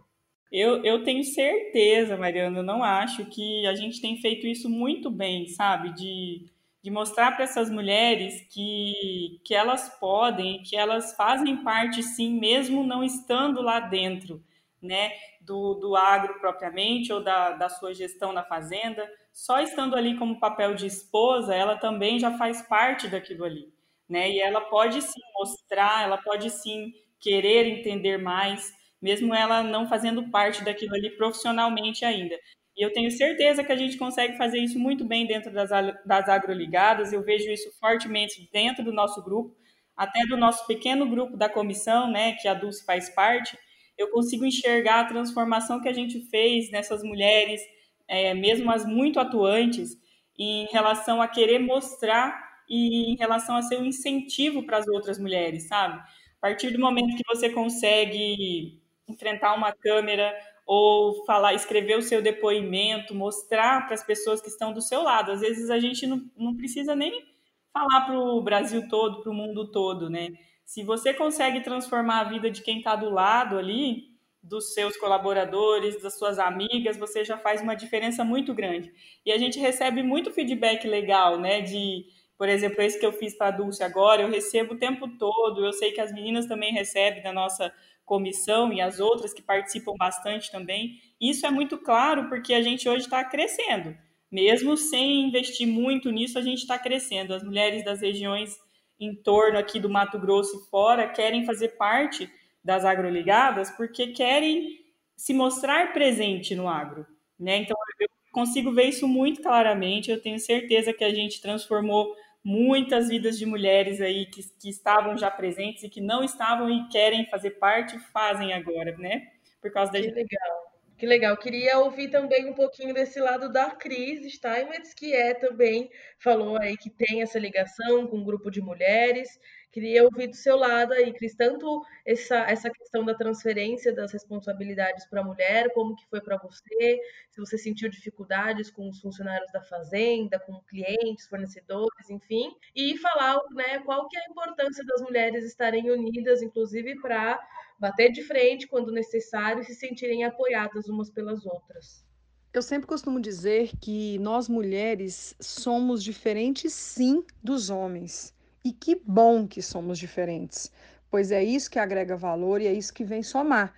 [0.52, 5.10] Eu, eu tenho certeza, Mariana, eu não acho que a gente tem feito isso muito
[5.10, 5.92] bem, sabe?
[5.94, 6.46] De,
[6.82, 12.84] de mostrar para essas mulheres que, que elas podem, que elas fazem parte, sim, mesmo
[12.84, 14.44] não estando lá dentro,
[14.80, 15.10] né?
[15.40, 20.38] Do, do agro propriamente, ou da, da sua gestão na fazenda, só estando ali como
[20.38, 23.71] papel de esposa, ela também já faz parte daquilo ali,
[24.12, 24.30] né?
[24.30, 30.30] E ela pode sim mostrar, ela pode sim querer entender mais, mesmo ela não fazendo
[30.30, 32.38] parte daquilo ali profissionalmente ainda.
[32.76, 35.70] E eu tenho certeza que a gente consegue fazer isso muito bem dentro das,
[36.04, 39.56] das agroligadas, eu vejo isso fortemente dentro do nosso grupo,
[39.96, 43.56] até do nosso pequeno grupo da comissão, né, que a Dulce faz parte,
[43.98, 47.60] eu consigo enxergar a transformação que a gente fez nessas mulheres,
[48.08, 49.90] é, mesmo as muito atuantes,
[50.38, 55.18] em relação a querer mostrar e em relação a ser um incentivo para as outras
[55.18, 55.98] mulheres, sabe?
[55.98, 60.34] A partir do momento que você consegue enfrentar uma câmera
[60.66, 65.32] ou falar, escrever o seu depoimento, mostrar para as pessoas que estão do seu lado.
[65.32, 67.24] Às vezes a gente não, não precisa nem
[67.72, 70.28] falar para o Brasil todo, para o mundo todo, né?
[70.64, 76.02] Se você consegue transformar a vida de quem está do lado ali, dos seus colaboradores,
[76.02, 78.92] das suas amigas, você já faz uma diferença muito grande.
[79.24, 81.60] E a gente recebe muito feedback legal, né?
[81.60, 85.08] De, por exemplo, esse que eu fiz para a Dulce agora, eu recebo o tempo
[85.16, 87.72] todo, eu sei que as meninas também recebem da nossa
[88.04, 90.98] comissão e as outras que participam bastante também.
[91.20, 93.96] Isso é muito claro porque a gente hoje está crescendo.
[94.30, 97.34] Mesmo sem investir muito nisso, a gente está crescendo.
[97.34, 98.58] As mulheres das regiões
[98.98, 102.30] em torno aqui do Mato Grosso e fora querem fazer parte
[102.64, 104.80] das agroligadas porque querem
[105.16, 107.06] se mostrar presente no agro,
[107.38, 107.56] né?
[107.56, 110.10] Então eu consigo ver isso muito claramente.
[110.10, 115.16] Eu tenho certeza que a gente transformou muitas vidas de mulheres aí que, que estavam
[115.16, 119.28] já presentes e que não estavam e querem fazer parte, fazem agora, né?
[119.60, 120.72] Por causa da que legal.
[120.98, 121.36] Que legal.
[121.36, 126.76] Queria ouvir também um pouquinho desse lado da Cris Steinmetz, que é também, falou aí
[126.76, 129.28] que tem essa ligação com um grupo de mulheres
[129.72, 135.06] Queria ouvir do seu lado aí, Cris, tanto essa, essa questão da transferência das responsabilidades
[135.06, 139.50] para a mulher, como que foi para você, se você sentiu dificuldades com os funcionários
[139.50, 145.00] da fazenda, com clientes, fornecedores, enfim, e falar né, qual que é a importância das
[145.00, 147.40] mulheres estarem unidas, inclusive para
[147.80, 152.04] bater de frente quando necessário e se sentirem apoiadas umas pelas outras.
[152.52, 158.34] Eu sempre costumo dizer que nós mulheres somos diferentes, sim, dos homens.
[158.64, 160.70] E que bom que somos diferentes,
[161.10, 163.74] pois é isso que agrega valor e é isso que vem somar.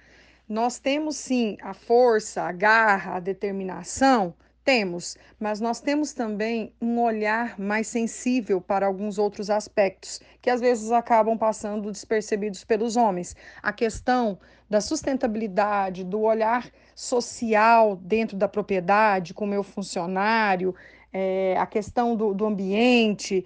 [0.47, 7.01] Nós temos sim a força, a garra, a determinação, temos, mas nós temos também um
[7.01, 13.37] olhar mais sensível para alguns outros aspectos que às vezes acabam passando despercebidos pelos homens.
[13.63, 20.75] A questão da sustentabilidade, do olhar social dentro da propriedade, com o meu funcionário,
[21.13, 23.45] é, a questão do, do ambiente,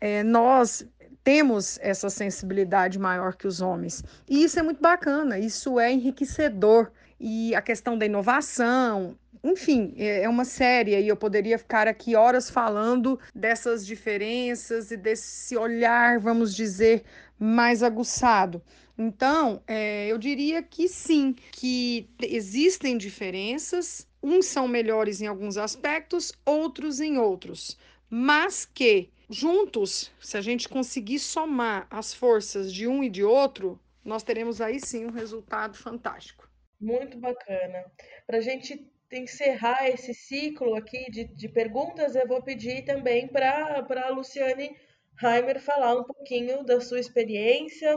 [0.00, 0.84] é, nós
[1.22, 4.02] temos essa sensibilidade maior que os homens.
[4.28, 6.90] E isso é muito bacana, isso é enriquecedor.
[7.18, 12.16] E a questão da inovação, enfim, é, é uma série e eu poderia ficar aqui
[12.16, 17.04] horas falando dessas diferenças e desse olhar, vamos dizer,
[17.38, 18.62] mais aguçado.
[18.96, 26.32] Então, é, eu diria que sim, que existem diferenças, uns são melhores em alguns aspectos,
[26.44, 27.78] outros em outros,
[28.10, 33.80] mas que juntos, se a gente conseguir somar as forças de um e de outro,
[34.04, 36.50] nós teremos aí sim um resultado fantástico.
[36.80, 37.84] Muito bacana.
[38.26, 43.86] Para a gente encerrar esse ciclo aqui de, de perguntas, eu vou pedir também para
[44.06, 44.76] a Luciane
[45.22, 47.96] Heimer falar um pouquinho da sua experiência,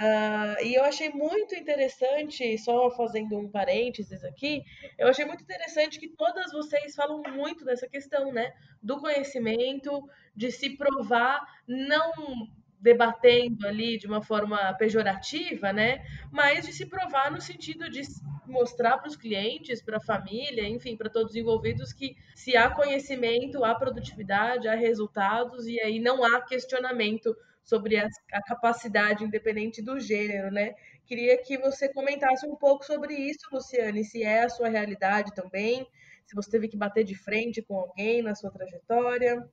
[0.00, 4.64] Uh, e eu achei muito interessante, só fazendo um parênteses aqui,
[4.98, 8.52] eu achei muito interessante que todas vocês falam muito dessa questão, né?
[8.82, 12.12] Do conhecimento, de se provar, não
[12.80, 16.04] debatendo ali de uma forma pejorativa, né?
[16.30, 18.02] Mas de se provar no sentido de
[18.46, 22.68] mostrar para os clientes, para a família, enfim, para todos os envolvidos que se há
[22.68, 29.82] conhecimento, há produtividade, há resultados e aí não há questionamento sobre a, a, capacidade independente
[29.82, 30.74] do gênero, né?
[31.06, 35.86] Queria que você comentasse um pouco sobre isso, Luciane, se é a sua realidade também,
[36.26, 39.48] se você teve que bater de frente com alguém na sua trajetória.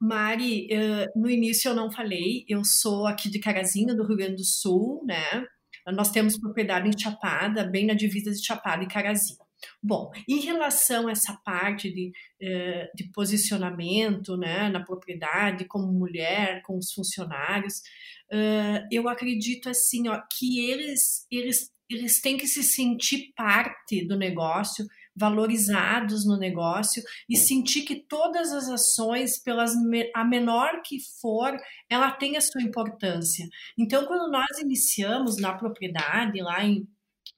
[0.00, 0.68] Mari,
[1.14, 5.02] no início eu não falei, eu sou aqui de Carazinho, do Rio Grande do Sul,
[5.04, 5.46] né?
[5.86, 9.38] Nós temos propriedade em Chapada, bem na divisa de Chapada e Carazinho.
[9.82, 16.62] Bom, em relação a essa parte de, eh, de posicionamento né, na propriedade, como mulher,
[16.62, 17.82] com os funcionários,
[18.30, 24.16] eh, eu acredito assim ó, que eles, eles, eles têm que se sentir parte do
[24.16, 29.74] negócio, valorizados no negócio e sentir que todas as ações, pelas
[30.14, 31.54] a menor que for,
[31.88, 33.46] ela tem a sua importância.
[33.78, 36.86] Então, quando nós iniciamos na propriedade lá em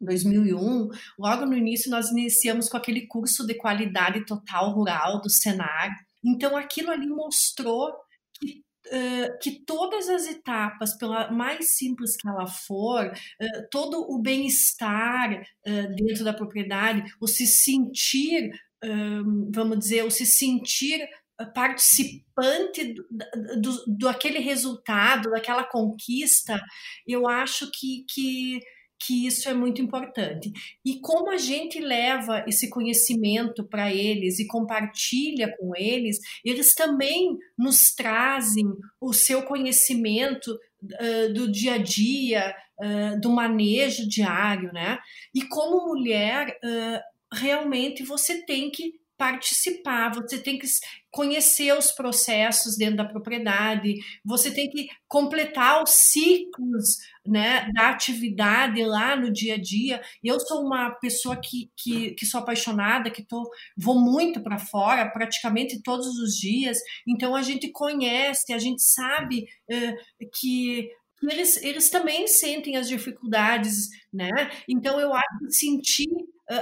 [0.04, 0.88] 2001,
[1.18, 5.90] logo no início nós iniciamos com aquele curso de qualidade total rural do Senar.
[6.24, 7.92] Então aquilo ali mostrou
[8.40, 14.20] que Uh, que todas as etapas, pela mais simples que ela for, uh, todo o
[14.20, 18.50] bem-estar uh, dentro da propriedade, o se sentir,
[19.50, 21.00] vamos dizer, o se sentir
[21.54, 26.60] participante do, do, do, aquele resultado, daquela conquista,
[27.06, 28.60] eu acho que, que
[29.06, 30.50] que isso é muito importante.
[30.84, 37.36] E como a gente leva esse conhecimento para eles e compartilha com eles, eles também
[37.56, 38.66] nos trazem
[39.00, 44.98] o seu conhecimento uh, do dia a dia, uh, do manejo diário, né?
[45.34, 50.66] E como mulher, uh, realmente você tem que participar, você tem que
[51.11, 58.82] conhecer os processos dentro da propriedade, você tem que completar os ciclos né, da atividade
[58.84, 60.03] lá no dia a dia.
[60.22, 65.11] Eu sou uma pessoa que, que, que sou apaixonada, que tô, vou muito para fora,
[65.11, 70.88] praticamente todos os dias, então a gente conhece, a gente sabe uh, que
[71.22, 74.30] eles, eles também sentem as dificuldades, né?
[74.68, 76.09] Então eu acho que sentir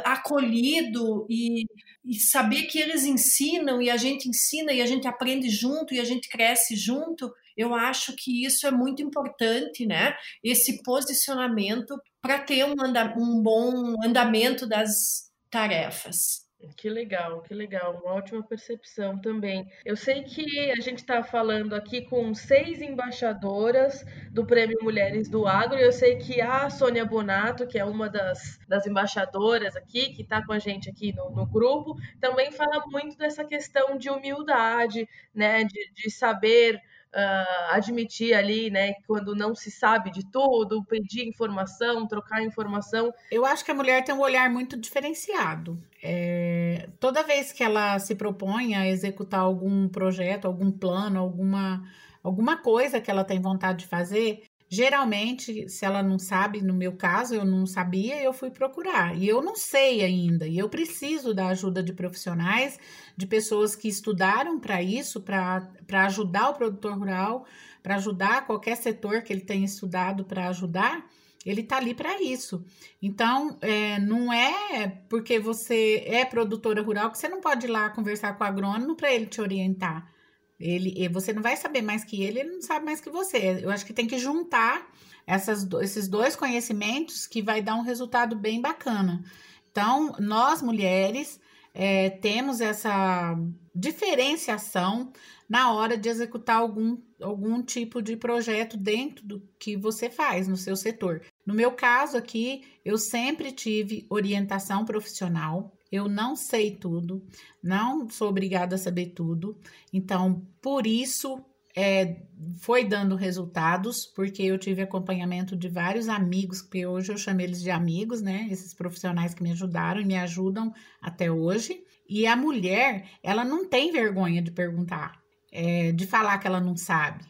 [0.04, 1.64] acolhido e,
[2.04, 6.00] e saber que eles ensinam e a gente ensina e a gente aprende junto e
[6.00, 10.14] a gente cresce junto, Eu acho que isso é muito importante, né?
[10.42, 12.74] Esse posicionamento para ter um,
[13.16, 16.46] um bom andamento das tarefas.
[16.76, 19.68] Que legal, que legal, uma ótima percepção também.
[19.84, 25.46] Eu sei que a gente está falando aqui com seis embaixadoras do Prêmio Mulheres do
[25.46, 30.12] Agro, e eu sei que a Sônia Bonato, que é uma das, das embaixadoras aqui,
[30.12, 34.08] que está com a gente aqui no, no, grupo, também fala muito dessa questão de
[34.08, 36.80] humildade, né, de, de saber
[37.14, 43.12] uh, admitir ali, né, quando não se sabe de tudo, pedir informação, trocar informação.
[43.30, 45.78] Eu acho que a mulher tem um olhar muito diferenciado.
[46.02, 51.82] É, toda vez que ela se propõe a executar algum projeto, algum plano, alguma,
[52.22, 54.42] alguma coisa que ela tem vontade de fazer,
[54.74, 59.14] Geralmente, se ela não sabe, no meu caso, eu não sabia, eu fui procurar.
[59.14, 60.48] E eu não sei ainda.
[60.48, 62.80] E eu preciso da ajuda de profissionais,
[63.14, 65.68] de pessoas que estudaram para isso, para
[66.06, 67.44] ajudar o produtor rural,
[67.82, 71.06] para ajudar qualquer setor que ele tenha estudado para ajudar.
[71.44, 72.64] Ele está ali para isso.
[73.02, 77.90] Então, é, não é porque você é produtora rural que você não pode ir lá
[77.90, 80.10] conversar com o agrônomo para ele te orientar.
[80.58, 83.60] Ele, você não vai saber mais que ele, ele não sabe mais que você.
[83.62, 84.88] Eu acho que tem que juntar
[85.26, 89.24] essas, esses dois conhecimentos que vai dar um resultado bem bacana.
[89.70, 91.40] Então, nós mulheres
[91.74, 93.36] é, temos essa
[93.74, 95.12] diferenciação
[95.48, 100.56] na hora de executar algum, algum tipo de projeto dentro do que você faz no
[100.56, 101.22] seu setor.
[101.44, 107.22] No meu caso aqui, eu sempre tive orientação profissional, eu não sei tudo,
[107.62, 109.58] não sou obrigada a saber tudo.
[109.92, 112.22] Então, por isso, é,
[112.60, 117.62] foi dando resultados, porque eu tive acompanhamento de vários amigos, que hoje eu chamo eles
[117.62, 118.48] de amigos, né?
[118.50, 121.82] Esses profissionais que me ajudaram e me ajudam até hoje.
[122.08, 125.20] E a mulher, ela não tem vergonha de perguntar,
[125.50, 127.24] é, de falar que ela não sabe.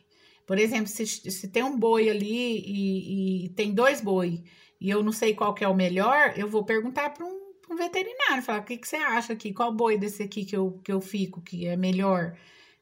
[0.46, 4.42] Por exemplo, se, se tem um boi ali e, e tem dois boi
[4.80, 7.76] e eu não sei qual que é o melhor, eu vou perguntar para um um
[7.76, 10.92] veterinário, falar o que, que você acha aqui, qual boi desse aqui que eu, que
[10.92, 12.36] eu fico, que é melhor,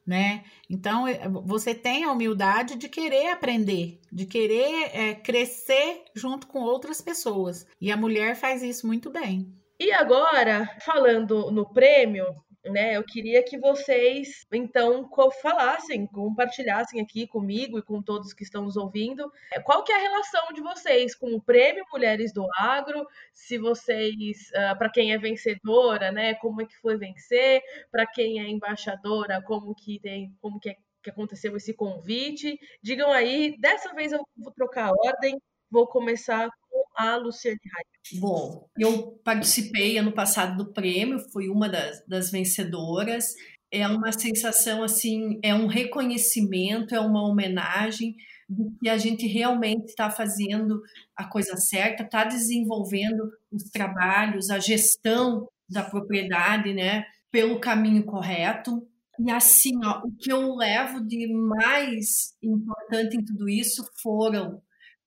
[0.06, 0.44] né?
[0.68, 6.60] Então, é, você tem a humildade de querer aprender, de querer é, crescer junto com
[6.60, 7.66] outras pessoas.
[7.80, 9.54] E a mulher faz isso muito bem.
[9.78, 12.26] E agora, falando no prêmio,
[12.64, 12.96] né?
[12.96, 15.08] Eu queria que vocês então
[15.40, 19.96] falassem, compartilhassem aqui comigo e com todos que estão nos ouvindo, é, qual que é
[19.96, 24.90] a relação de vocês com o Prêmio Mulheres do Agro, se vocês, uh, ah, para
[24.90, 26.34] quem é vencedora, né?
[26.34, 27.62] Como é que foi vencer?
[27.90, 32.58] Para quem é embaixadora, como que tem, como que, é, que aconteceu esse convite?
[32.82, 33.56] Digam aí.
[33.58, 35.40] Dessa vez eu vou trocar a ordem.
[35.70, 38.20] Vou começar com a Luciane Raio.
[38.20, 43.26] Bom, eu participei ano passado do prêmio, fui uma das, das vencedoras.
[43.72, 48.16] É uma sensação assim, é um reconhecimento, é uma homenagem
[48.48, 50.82] de que a gente realmente está fazendo
[51.16, 58.84] a coisa certa, está desenvolvendo os trabalhos, a gestão da propriedade, né, pelo caminho correto.
[59.20, 64.60] E assim, ó, o que eu levo de mais importante em tudo isso foram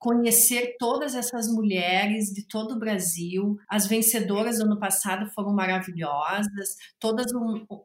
[0.04, 3.58] conhecer todas essas mulheres de todo o Brasil.
[3.70, 7.32] As vencedoras do ano passado foram maravilhosas, todas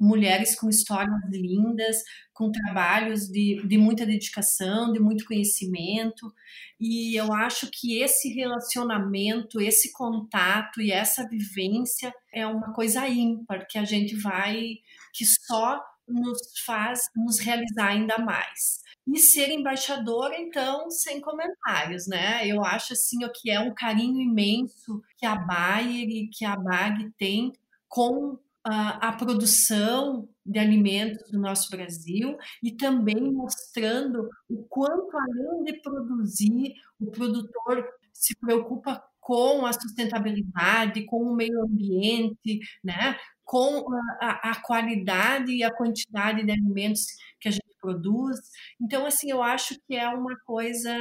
[0.01, 1.97] mulheres com histórias lindas,
[2.35, 6.35] com trabalhos de, de muita dedicação, de muito conhecimento.
[6.81, 13.65] E eu acho que esse relacionamento, esse contato e essa vivência é uma coisa ímpar
[13.69, 14.79] que a gente vai,
[15.15, 18.88] que só nos faz nos realizar ainda mais.
[19.11, 22.47] E ser embaixadora, então, sem comentários, né?
[22.47, 27.11] Eu acho assim que é um carinho imenso que a Bayer e que a BAG
[27.17, 27.53] tem
[27.89, 35.65] com a, a produção de alimentos do nosso Brasil e também mostrando o quanto, além
[35.65, 43.17] de produzir, o produtor se preocupa com a sustentabilidade, com o meio ambiente, né?
[43.49, 43.83] Com
[44.21, 47.07] a, a, qualidade e a quantidade de alimentos
[47.41, 48.39] que a gente produz.
[48.79, 50.95] Então, assim, eu acho que é uma coisa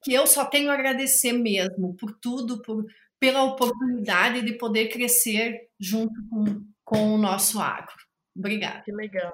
[0.00, 2.86] que eu só tenho a agradecer mesmo por tudo, por,
[3.18, 7.96] pela oportunidade de poder crescer junto com, com o nosso agro.
[8.36, 8.82] Obrigada.
[8.84, 9.32] Que legal.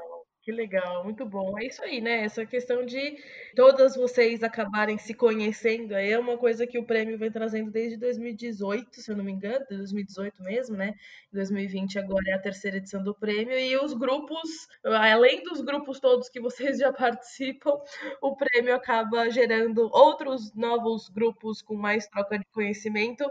[0.51, 1.57] Que legal, muito bom.
[1.61, 2.25] É isso aí, né?
[2.25, 3.17] Essa questão de
[3.55, 9.01] todas vocês acabarem se conhecendo é uma coisa que o prêmio vem trazendo desde 2018,
[9.01, 10.93] se eu não me engano, 2018 mesmo, né?
[11.33, 16.29] 2020 agora é a terceira edição do prêmio e os grupos, além dos grupos todos
[16.29, 17.79] que vocês já participam,
[18.21, 23.25] o prêmio acaba gerando outros novos grupos com mais troca de conhecimento.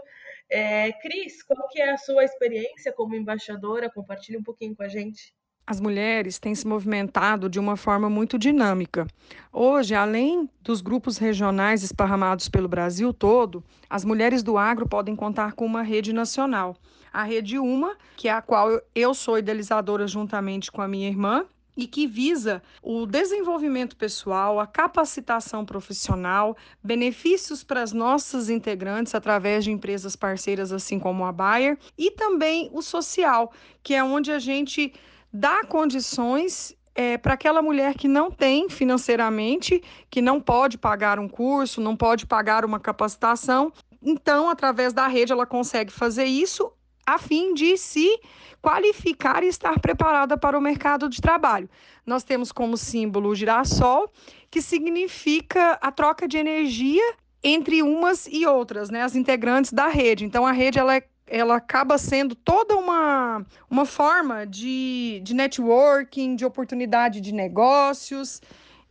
[0.48, 3.90] É, Cris, qual que é a sua experiência como embaixadora?
[3.90, 5.34] Compartilhe um pouquinho com a gente.
[5.66, 9.06] As mulheres têm se movimentado de uma forma muito dinâmica.
[9.52, 15.52] Hoje, além dos grupos regionais esparramados pelo Brasil todo, as mulheres do agro podem contar
[15.52, 16.76] com uma rede nacional.
[17.12, 21.46] A Rede Uma, que é a qual eu sou idealizadora juntamente com a minha irmã,
[21.76, 29.64] e que visa o desenvolvimento pessoal, a capacitação profissional, benefícios para as nossas integrantes através
[29.64, 33.52] de empresas parceiras, assim como a Bayer, e também o social,
[33.82, 34.92] que é onde a gente
[35.32, 41.28] dá condições é, para aquela mulher que não tem financeiramente, que não pode pagar um
[41.28, 43.72] curso, não pode pagar uma capacitação.
[44.02, 46.72] Então, através da rede, ela consegue fazer isso
[47.06, 48.20] a fim de se
[48.62, 51.68] qualificar e estar preparada para o mercado de trabalho.
[52.04, 54.10] Nós temos como símbolo o girassol,
[54.50, 60.24] que significa a troca de energia entre umas e outras, né, as integrantes da rede.
[60.24, 66.34] Então, a rede ela é ela acaba sendo toda uma, uma forma de, de networking,
[66.34, 68.42] de oportunidade de negócios,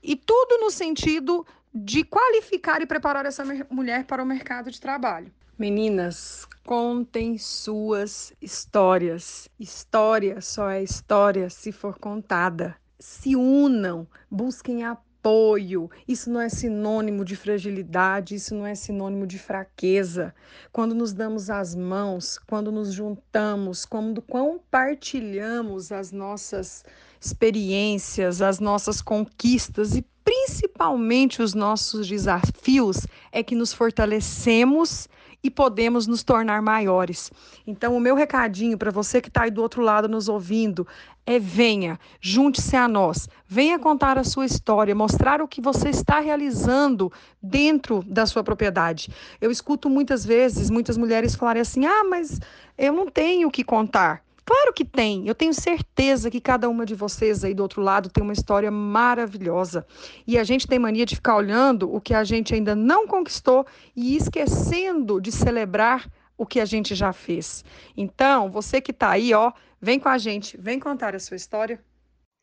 [0.02, 5.32] e tudo no sentido de qualificar e preparar essa mulher para o mercado de trabalho.
[5.58, 9.50] Meninas, contem suas histórias.
[9.60, 12.78] História só é história se for contada.
[12.98, 19.28] Se unam, busquem a apoio, isso não é sinônimo de fragilidade, isso não é sinônimo
[19.28, 20.34] de fraqueza.
[20.72, 26.86] Quando nos damos as mãos, quando nos juntamos, quando compartilhamos as nossas
[27.20, 35.09] experiências, as nossas conquistas e principalmente os nossos desafios, é que nos fortalecemos
[35.44, 37.32] e podemos nos tornar maiores.
[37.66, 40.88] Então, o meu recadinho para você que está aí do outro lado nos ouvindo
[41.26, 46.20] é: venha, junte-se a nós, venha contar a sua história, mostrar o que você está
[46.20, 47.12] realizando
[47.42, 49.14] dentro da sua propriedade.
[49.40, 52.40] Eu escuto muitas vezes muitas mulheres falarem assim: ah, mas
[52.78, 54.24] eu não tenho o que contar.
[54.50, 55.28] Claro que tem.
[55.28, 58.72] Eu tenho certeza que cada uma de vocês aí do outro lado tem uma história
[58.72, 59.86] maravilhosa.
[60.26, 63.64] E a gente tem mania de ficar olhando o que a gente ainda não conquistou
[63.95, 67.64] e esquecendo de celebrar o que a gente já fez.
[67.95, 71.80] Então, você que está aí, ó, vem com a gente, vem contar a sua história.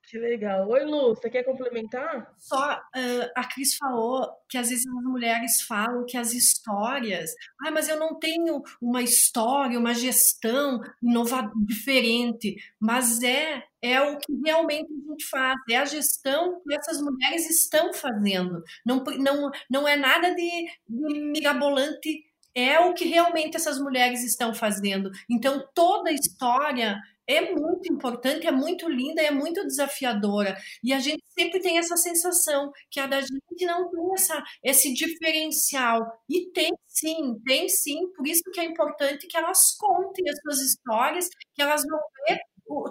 [0.08, 0.68] Que legal.
[0.68, 2.32] Oi, Lu, você quer complementar?
[2.38, 7.34] Só uh, a Cris falou que às vezes as mulheres falam que as histórias.
[7.60, 12.54] Ah, mas eu não tenho uma história, uma gestão inovadora, diferente.
[12.78, 17.50] Mas é, é o que realmente a gente faz, é a gestão que essas mulheres
[17.50, 18.62] estão fazendo.
[18.84, 24.54] Não, não, não é nada de, de mirabolante, é o que realmente essas mulheres estão
[24.54, 25.10] fazendo.
[25.28, 26.96] Então, toda a história
[27.28, 30.56] é muito importante, é muito linda, é muito desafiadora.
[30.82, 34.92] E a gente sempre tem essa sensação que a da gente não tem essa, esse
[34.94, 36.06] diferencial.
[36.28, 38.08] E tem sim, tem sim.
[38.16, 42.38] Por isso que é importante que elas contem as suas histórias, que elas vão ver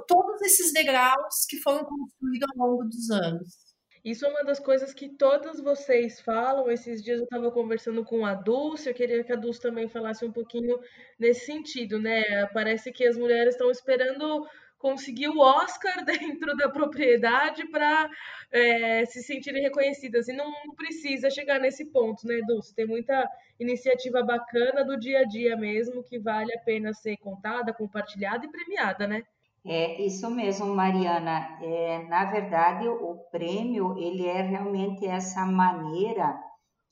[0.08, 3.65] todos esses degraus que foram construídos ao longo dos anos.
[4.06, 6.70] Isso é uma das coisas que todas vocês falam.
[6.70, 10.24] Esses dias eu estava conversando com a Dulce, eu queria que a Dulce também falasse
[10.24, 10.80] um pouquinho
[11.18, 12.46] nesse sentido, né?
[12.54, 14.48] Parece que as mulheres estão esperando
[14.78, 18.08] conseguir o Oscar dentro da propriedade para
[18.52, 20.28] é, se sentirem reconhecidas.
[20.28, 22.76] E não precisa chegar nesse ponto, né, Dulce?
[22.76, 23.28] Tem muita
[23.60, 28.52] iniciativa bacana do dia a dia mesmo que vale a pena ser contada, compartilhada e
[28.52, 29.24] premiada, né?
[29.68, 31.58] É isso mesmo, Mariana.
[31.60, 36.40] É, na verdade, o prêmio ele é realmente essa maneira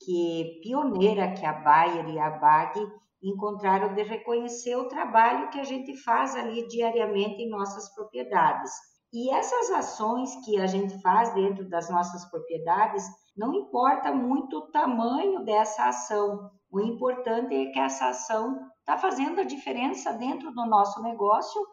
[0.04, 2.80] que pioneira que a Bayer e a BAG
[3.22, 8.72] encontraram de reconhecer o trabalho que a gente faz ali diariamente em nossas propriedades.
[9.12, 13.04] E essas ações que a gente faz dentro das nossas propriedades,
[13.36, 16.50] não importa muito o tamanho dessa ação.
[16.68, 21.64] O importante é que essa ação está fazendo a diferença dentro do nosso negócio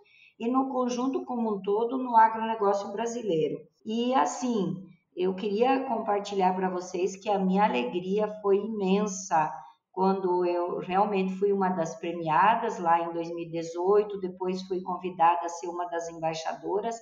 [0.42, 3.60] e no conjunto como um todo no agronegócio brasileiro.
[3.86, 4.76] E assim,
[5.16, 9.54] eu queria compartilhar para vocês que a minha alegria foi imensa
[9.92, 15.68] quando eu realmente fui uma das premiadas lá em 2018, depois fui convidada a ser
[15.68, 16.96] uma das embaixadoras.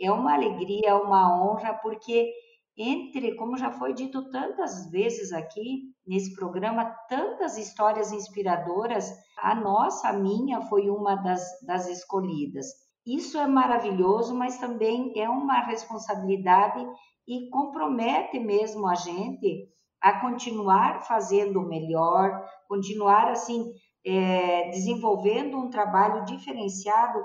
[0.00, 2.32] É uma alegria, uma honra, porque
[2.76, 10.08] entre, como já foi dito tantas vezes aqui nesse programa, tantas histórias inspiradoras, a nossa,
[10.08, 12.66] a minha, foi uma das, das escolhidas.
[13.06, 16.84] Isso é maravilhoso, mas também é uma responsabilidade
[17.28, 19.68] e compromete mesmo a gente
[20.00, 23.72] a continuar fazendo o melhor, continuar assim
[24.04, 27.24] é, desenvolvendo um trabalho diferenciado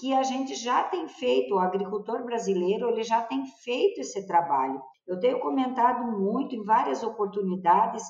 [0.00, 4.80] que a gente já tem feito, o agricultor brasileiro ele já tem feito esse trabalho.
[5.06, 8.02] Eu tenho comentado muito em várias oportunidades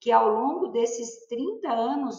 [0.00, 2.16] que ao longo desses 30 anos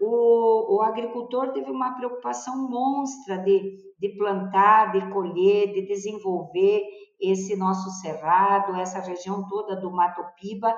[0.00, 6.82] o, o agricultor teve uma preocupação monstra de, de plantar, de colher, de desenvolver
[7.20, 10.74] esse nosso cerrado, essa região toda do Mato Piba,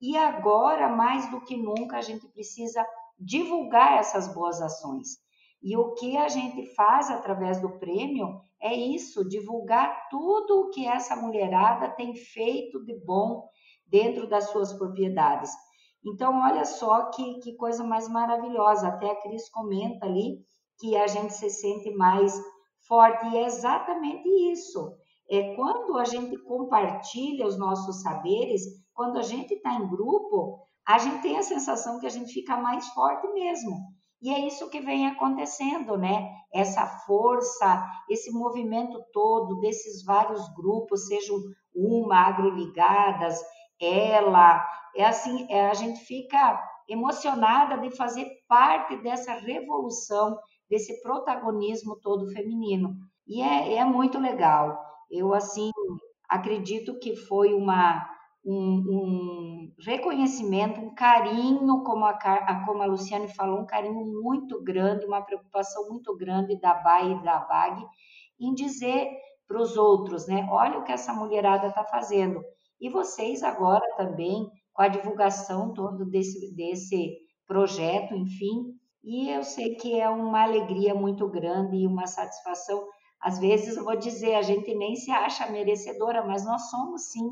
[0.00, 2.84] e agora, mais do que nunca, a gente precisa
[3.18, 5.25] divulgar essas boas ações.
[5.68, 10.86] E o que a gente faz através do prêmio é isso, divulgar tudo o que
[10.86, 13.48] essa mulherada tem feito de bom
[13.84, 15.50] dentro das suas propriedades.
[16.04, 18.86] Então, olha só que, que coisa mais maravilhosa.
[18.86, 20.38] Até a Cris comenta ali
[20.78, 22.32] que a gente se sente mais
[22.86, 23.26] forte.
[23.26, 24.96] E é exatamente isso.
[25.28, 28.62] É quando a gente compartilha os nossos saberes,
[28.94, 32.56] quando a gente está em grupo, a gente tem a sensação que a gente fica
[32.56, 33.95] mais forte mesmo.
[34.22, 36.32] E é isso que vem acontecendo, né?
[36.52, 41.36] Essa força, esse movimento todo desses vários grupos, sejam
[41.74, 43.38] uma, agroligadas,
[43.80, 50.38] ela, é assim, é, a gente fica emocionada de fazer parte dessa revolução,
[50.68, 52.96] desse protagonismo todo feminino.
[53.26, 54.78] E é, é muito legal.
[55.10, 55.70] Eu, assim,
[56.28, 58.08] acredito que foi uma,
[58.46, 65.04] um, um reconhecimento, um carinho, como a, como a Luciane falou, um carinho muito grande,
[65.04, 67.84] uma preocupação muito grande da BAE e da BAG
[68.38, 69.10] em dizer
[69.48, 70.46] para os outros, né?
[70.50, 72.40] Olha o que essa mulherada está fazendo.
[72.80, 77.16] E vocês agora também, com a divulgação todo desse, desse
[77.46, 82.86] projeto, enfim, e eu sei que é uma alegria muito grande e uma satisfação.
[83.20, 87.28] Às vezes, eu vou dizer, a gente nem se acha merecedora, mas nós somos sim.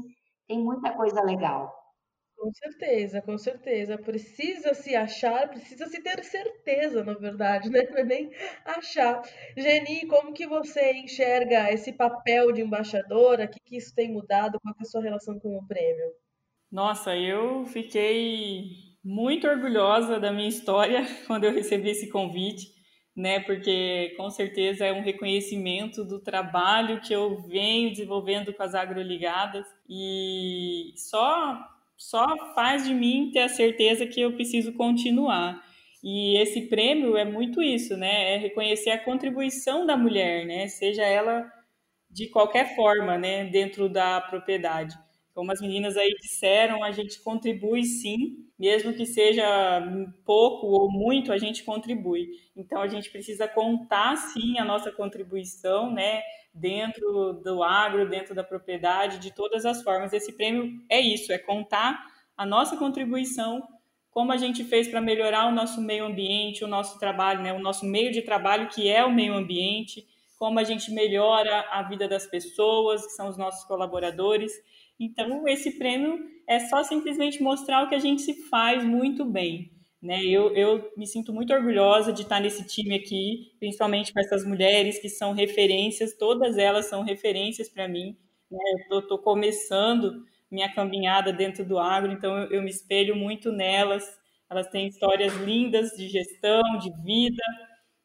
[0.47, 1.85] Tem muita coisa legal.
[2.37, 3.97] Com certeza, com certeza.
[3.97, 7.83] Precisa se achar, precisa se ter certeza, na verdade, né?
[7.91, 8.31] Não é nem
[8.65, 9.23] achar.
[9.57, 13.45] Geni, como que você enxerga esse papel de embaixadora?
[13.45, 14.61] O que, que isso tem mudado?
[14.61, 16.13] Qual é a sua relação com o prêmio?
[16.71, 22.74] Nossa, eu fiquei muito orgulhosa da minha história quando eu recebi esse convite,
[23.17, 23.41] né?
[23.41, 29.67] Porque com certeza é um reconhecimento do trabalho que eu venho desenvolvendo com as agroligadas
[29.89, 35.63] e só só faz de mim ter a certeza que eu preciso continuar.
[36.03, 38.35] E esse prêmio é muito isso, né?
[38.35, 40.67] É reconhecer a contribuição da mulher, né?
[40.69, 41.51] Seja ela
[42.11, 43.45] de qualquer forma, né?
[43.47, 44.97] Dentro da propriedade.
[45.35, 49.45] Como as meninas aí disseram, a gente contribui sim, mesmo que seja
[50.25, 52.29] pouco ou muito, a gente contribui.
[52.57, 56.23] Então a gente precisa contar sim a nossa contribuição, né?
[56.55, 60.13] Dentro do agro, dentro da propriedade, de todas as formas.
[60.13, 62.01] Esse prêmio é isso, é contar
[62.37, 63.61] a nossa contribuição,
[64.13, 67.53] como a gente fez para melhorar o nosso meio ambiente, o nosso trabalho, né?
[67.53, 70.07] O nosso meio de trabalho que é o meio ambiente,
[70.39, 74.53] como a gente melhora a vida das pessoas, que são os nossos colaboradores
[74.99, 79.73] então, esse prêmio é só simplesmente mostrar o que a gente se faz muito bem.
[80.01, 80.23] Né?
[80.25, 84.99] Eu, eu me sinto muito orgulhosa de estar nesse time aqui, principalmente com essas mulheres
[84.99, 88.17] que são referências, todas elas são referências para mim.
[88.51, 88.59] Né?
[88.91, 94.05] Eu estou começando minha caminhada dentro do agro, então eu, eu me espelho muito nelas.
[94.51, 97.43] Elas têm histórias lindas de gestão, de vida,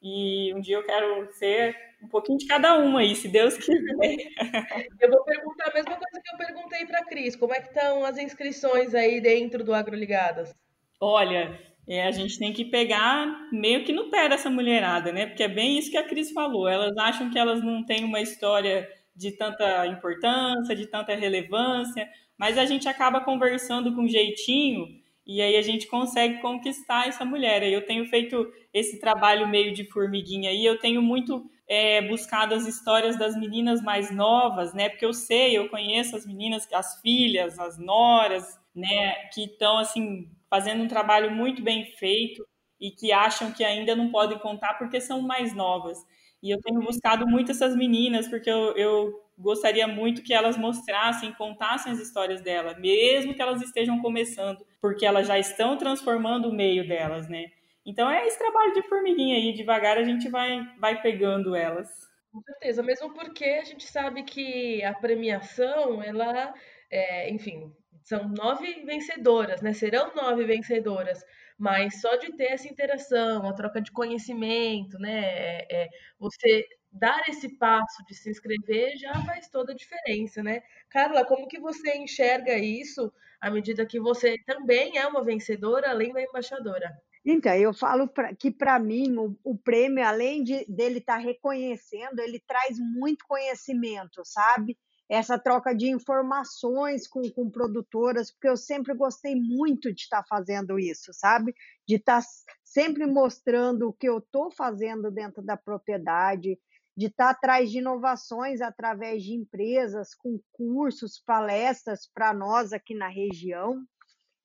[0.01, 3.75] e um dia eu quero ser um pouquinho de cada uma aí, se Deus quiser.
[4.99, 7.35] Eu vou perguntar a mesma coisa que eu perguntei para a Cris.
[7.35, 10.53] Como é que estão as inscrições aí dentro do AgroLigadas?
[10.99, 15.25] Olha, é, a gente tem que pegar meio que no pé dessa mulherada, né?
[15.25, 16.67] Porque é bem isso que a Cris falou.
[16.67, 22.57] Elas acham que elas não têm uma história de tanta importância, de tanta relevância, mas
[22.57, 24.87] a gente acaba conversando com jeitinho
[25.25, 27.63] e aí a gente consegue conquistar essa mulher.
[27.63, 32.65] Eu tenho feito esse trabalho meio de formiguinha aí, eu tenho muito é, buscado as
[32.65, 34.89] histórias das meninas mais novas, né?
[34.89, 39.27] Porque eu sei, eu conheço as meninas, as filhas, as noras, né?
[39.31, 42.43] Que estão assim fazendo um trabalho muito bem feito
[42.81, 45.99] e que acham que ainda não podem contar porque são mais novas.
[46.41, 51.33] E eu tenho buscado muito essas meninas porque eu, eu gostaria muito que elas mostrassem,
[51.33, 56.53] contassem as histórias dela, mesmo que elas estejam começando, porque elas já estão transformando o
[56.53, 57.45] meio delas, né?
[57.89, 61.89] Então é esse trabalho de formiguinha aí, devagar a gente vai, vai pegando elas.
[62.31, 66.53] Com certeza, mesmo porque a gente sabe que a premiação, ela,
[66.91, 67.73] é, enfim,
[68.03, 69.73] são nove vencedoras, né?
[69.73, 71.25] Serão nove vencedoras,
[71.57, 75.21] mas só de ter essa interação, a troca de conhecimento, né?
[75.21, 80.61] É, é, você dar esse passo de se inscrever já faz toda a diferença, né?
[80.89, 83.11] Carla, como que você enxerga isso
[83.41, 86.95] à medida que você também é uma vencedora, além da embaixadora?
[87.25, 91.19] Então, eu falo pra, que para mim o, o, prêmio, além de dele estar tá
[91.19, 94.77] reconhecendo, ele traz muito conhecimento, sabe?
[95.09, 100.77] essa troca de informações com, com produtoras, porque eu sempre gostei muito de estar fazendo
[100.77, 101.55] isso, sabe?
[101.87, 102.21] De estar
[102.63, 106.59] sempre mostrando o que eu estou fazendo dentro da propriedade,
[106.95, 112.93] de estar tá atrás de inovações através de empresas, com cursos, palestras para nós aqui
[112.93, 113.83] na região.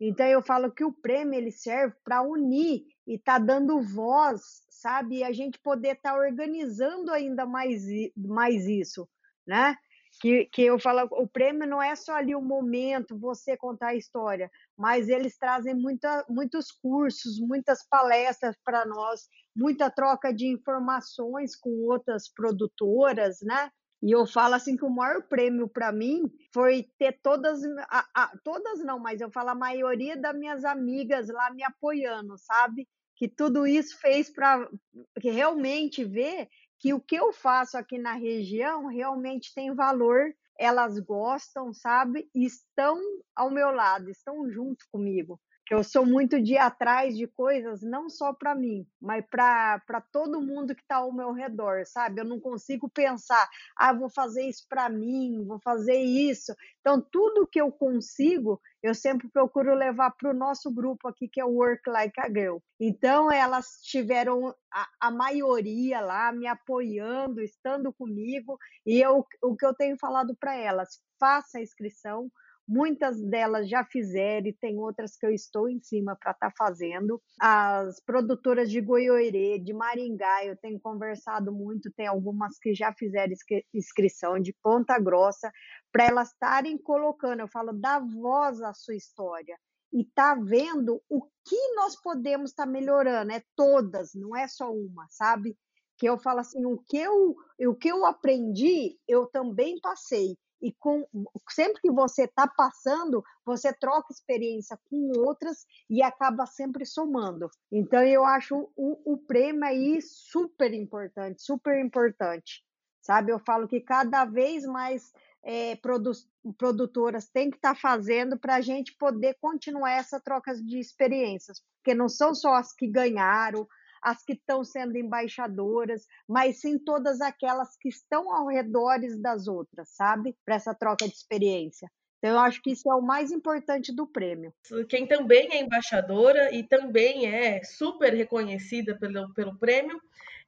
[0.01, 5.19] Então eu falo que o prêmio ele serve para unir e tá dando voz, sabe?
[5.19, 7.85] E a gente poder estar tá organizando ainda mais,
[8.17, 9.09] mais isso,
[9.47, 9.77] né?
[10.21, 13.95] que, que eu falo, o prêmio não é só ali o momento, você contar a
[13.95, 21.57] história, mas eles trazem muita, muitos cursos, muitas palestras para nós, muita troca de informações
[21.57, 23.71] com outras produtoras, né?
[24.05, 28.39] E eu falo assim que o maior prêmio para mim foi ter todas, a, a,
[28.45, 32.87] todas não, mas eu falo a maioria das minhas amigas lá me apoiando, sabe?
[33.17, 34.69] Que tudo isso fez para
[35.17, 41.73] realmente ver que o que eu faço aqui na região realmente tem valor, elas gostam,
[41.73, 42.29] sabe?
[42.35, 43.01] E estão
[43.35, 47.83] ao meu lado, estão junto comigo que eu sou muito de ir atrás de coisas
[47.83, 52.21] não só para mim, mas para todo mundo que está ao meu redor, sabe?
[52.21, 56.55] Eu não consigo pensar, ah, vou fazer isso para mim, vou fazer isso.
[56.81, 61.41] Então, tudo que eu consigo, eu sempre procuro levar para o nosso grupo aqui, que
[61.41, 62.59] é o Work Like a Girl.
[62.79, 69.65] Então, elas tiveram a, a maioria lá me apoiando, estando comigo, e eu, o que
[69.65, 72.31] eu tenho falado para elas, faça a inscrição,
[72.67, 76.55] Muitas delas já fizeram e tem outras que eu estou em cima para estar tá
[76.57, 77.21] fazendo.
[77.39, 83.35] As produtoras de Goiôerê, de Maringá, eu tenho conversado muito, tem algumas que já fizeram
[83.75, 85.53] inscrição de Ponta Grossa,
[85.93, 89.57] para elas estarem colocando, eu falo, dá voz à sua história
[89.93, 94.73] e tá vendo o que nós podemos estar tá melhorando, é todas, não é só
[94.73, 95.57] uma, sabe?
[95.97, 100.73] Que eu falo assim, o que eu, o que eu aprendi, eu também passei e
[100.73, 101.07] com
[101.51, 107.51] sempre que você está passando, você troca experiência com outras e acaba sempre somando.
[107.71, 112.65] Então eu acho o, o prêmio aí super importante, super importante,
[113.03, 113.33] sabe?
[113.33, 115.13] Eu falo que cada vez mais
[115.45, 116.13] é, produ
[116.59, 121.63] produtoras têm que estar tá fazendo para a gente poder continuar essa troca de experiências,
[121.77, 123.67] porque não são só as que ganharam,
[124.05, 129.89] as que estão sendo embaixadoras, mas sim todas aquelas que estão ao redor das outras,
[129.89, 130.37] sabe?
[130.45, 131.91] Para essa troca de experiência.
[132.19, 134.53] Então, eu acho que isso é o mais importante do prêmio.
[134.89, 140.01] Quem também é embaixadora e também é super reconhecida pelo, pelo prêmio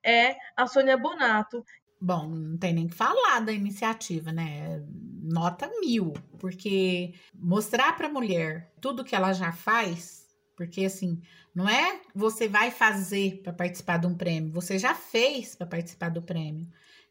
[0.02, 1.64] é a Sônia Bonato.
[2.00, 4.82] Bom, não tem nem que falar da iniciativa, né?
[5.22, 10.25] Nota mil, porque mostrar para a mulher tudo que ela já faz
[10.56, 11.20] porque assim,
[11.54, 16.08] não é você vai fazer para participar de um prêmio, você já fez para participar
[16.08, 16.66] do prêmio.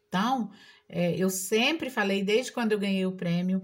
[0.08, 0.50] Então,
[0.88, 3.62] é, eu sempre falei, desde quando eu ganhei o prêmio,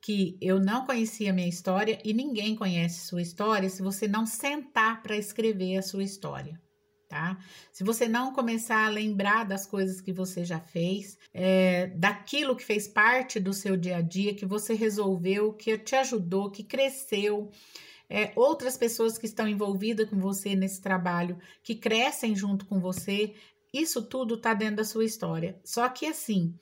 [0.00, 4.26] que eu não conhecia a minha história e ninguém conhece sua história se você não
[4.26, 6.60] sentar para escrever a sua história.
[7.08, 7.38] Tá?
[7.70, 12.64] Se você não começar a lembrar das coisas que você já fez, é, daquilo que
[12.64, 17.50] fez parte do seu dia a dia, que você resolveu, que te ajudou, que cresceu,
[18.12, 23.34] é, outras pessoas que estão envolvidas com você nesse trabalho, que crescem junto com você,
[23.72, 25.58] isso tudo está dentro da sua história.
[25.64, 26.54] Só que assim,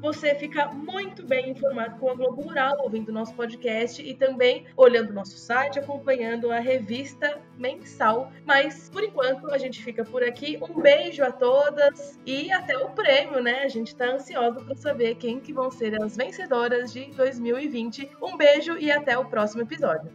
[0.00, 5.12] Você fica muito bem informado com a Globo Rural, ouvindo nosso podcast e também olhando
[5.12, 8.32] nosso site, acompanhando a revista mensal.
[8.46, 10.58] Mas por enquanto a gente fica por aqui.
[10.62, 13.62] Um beijo a todas e até o prêmio, né?
[13.62, 18.10] A gente está ansioso para saber quem que vão ser as vencedoras de 2020.
[18.22, 20.10] Um beijo e até o próximo episódio.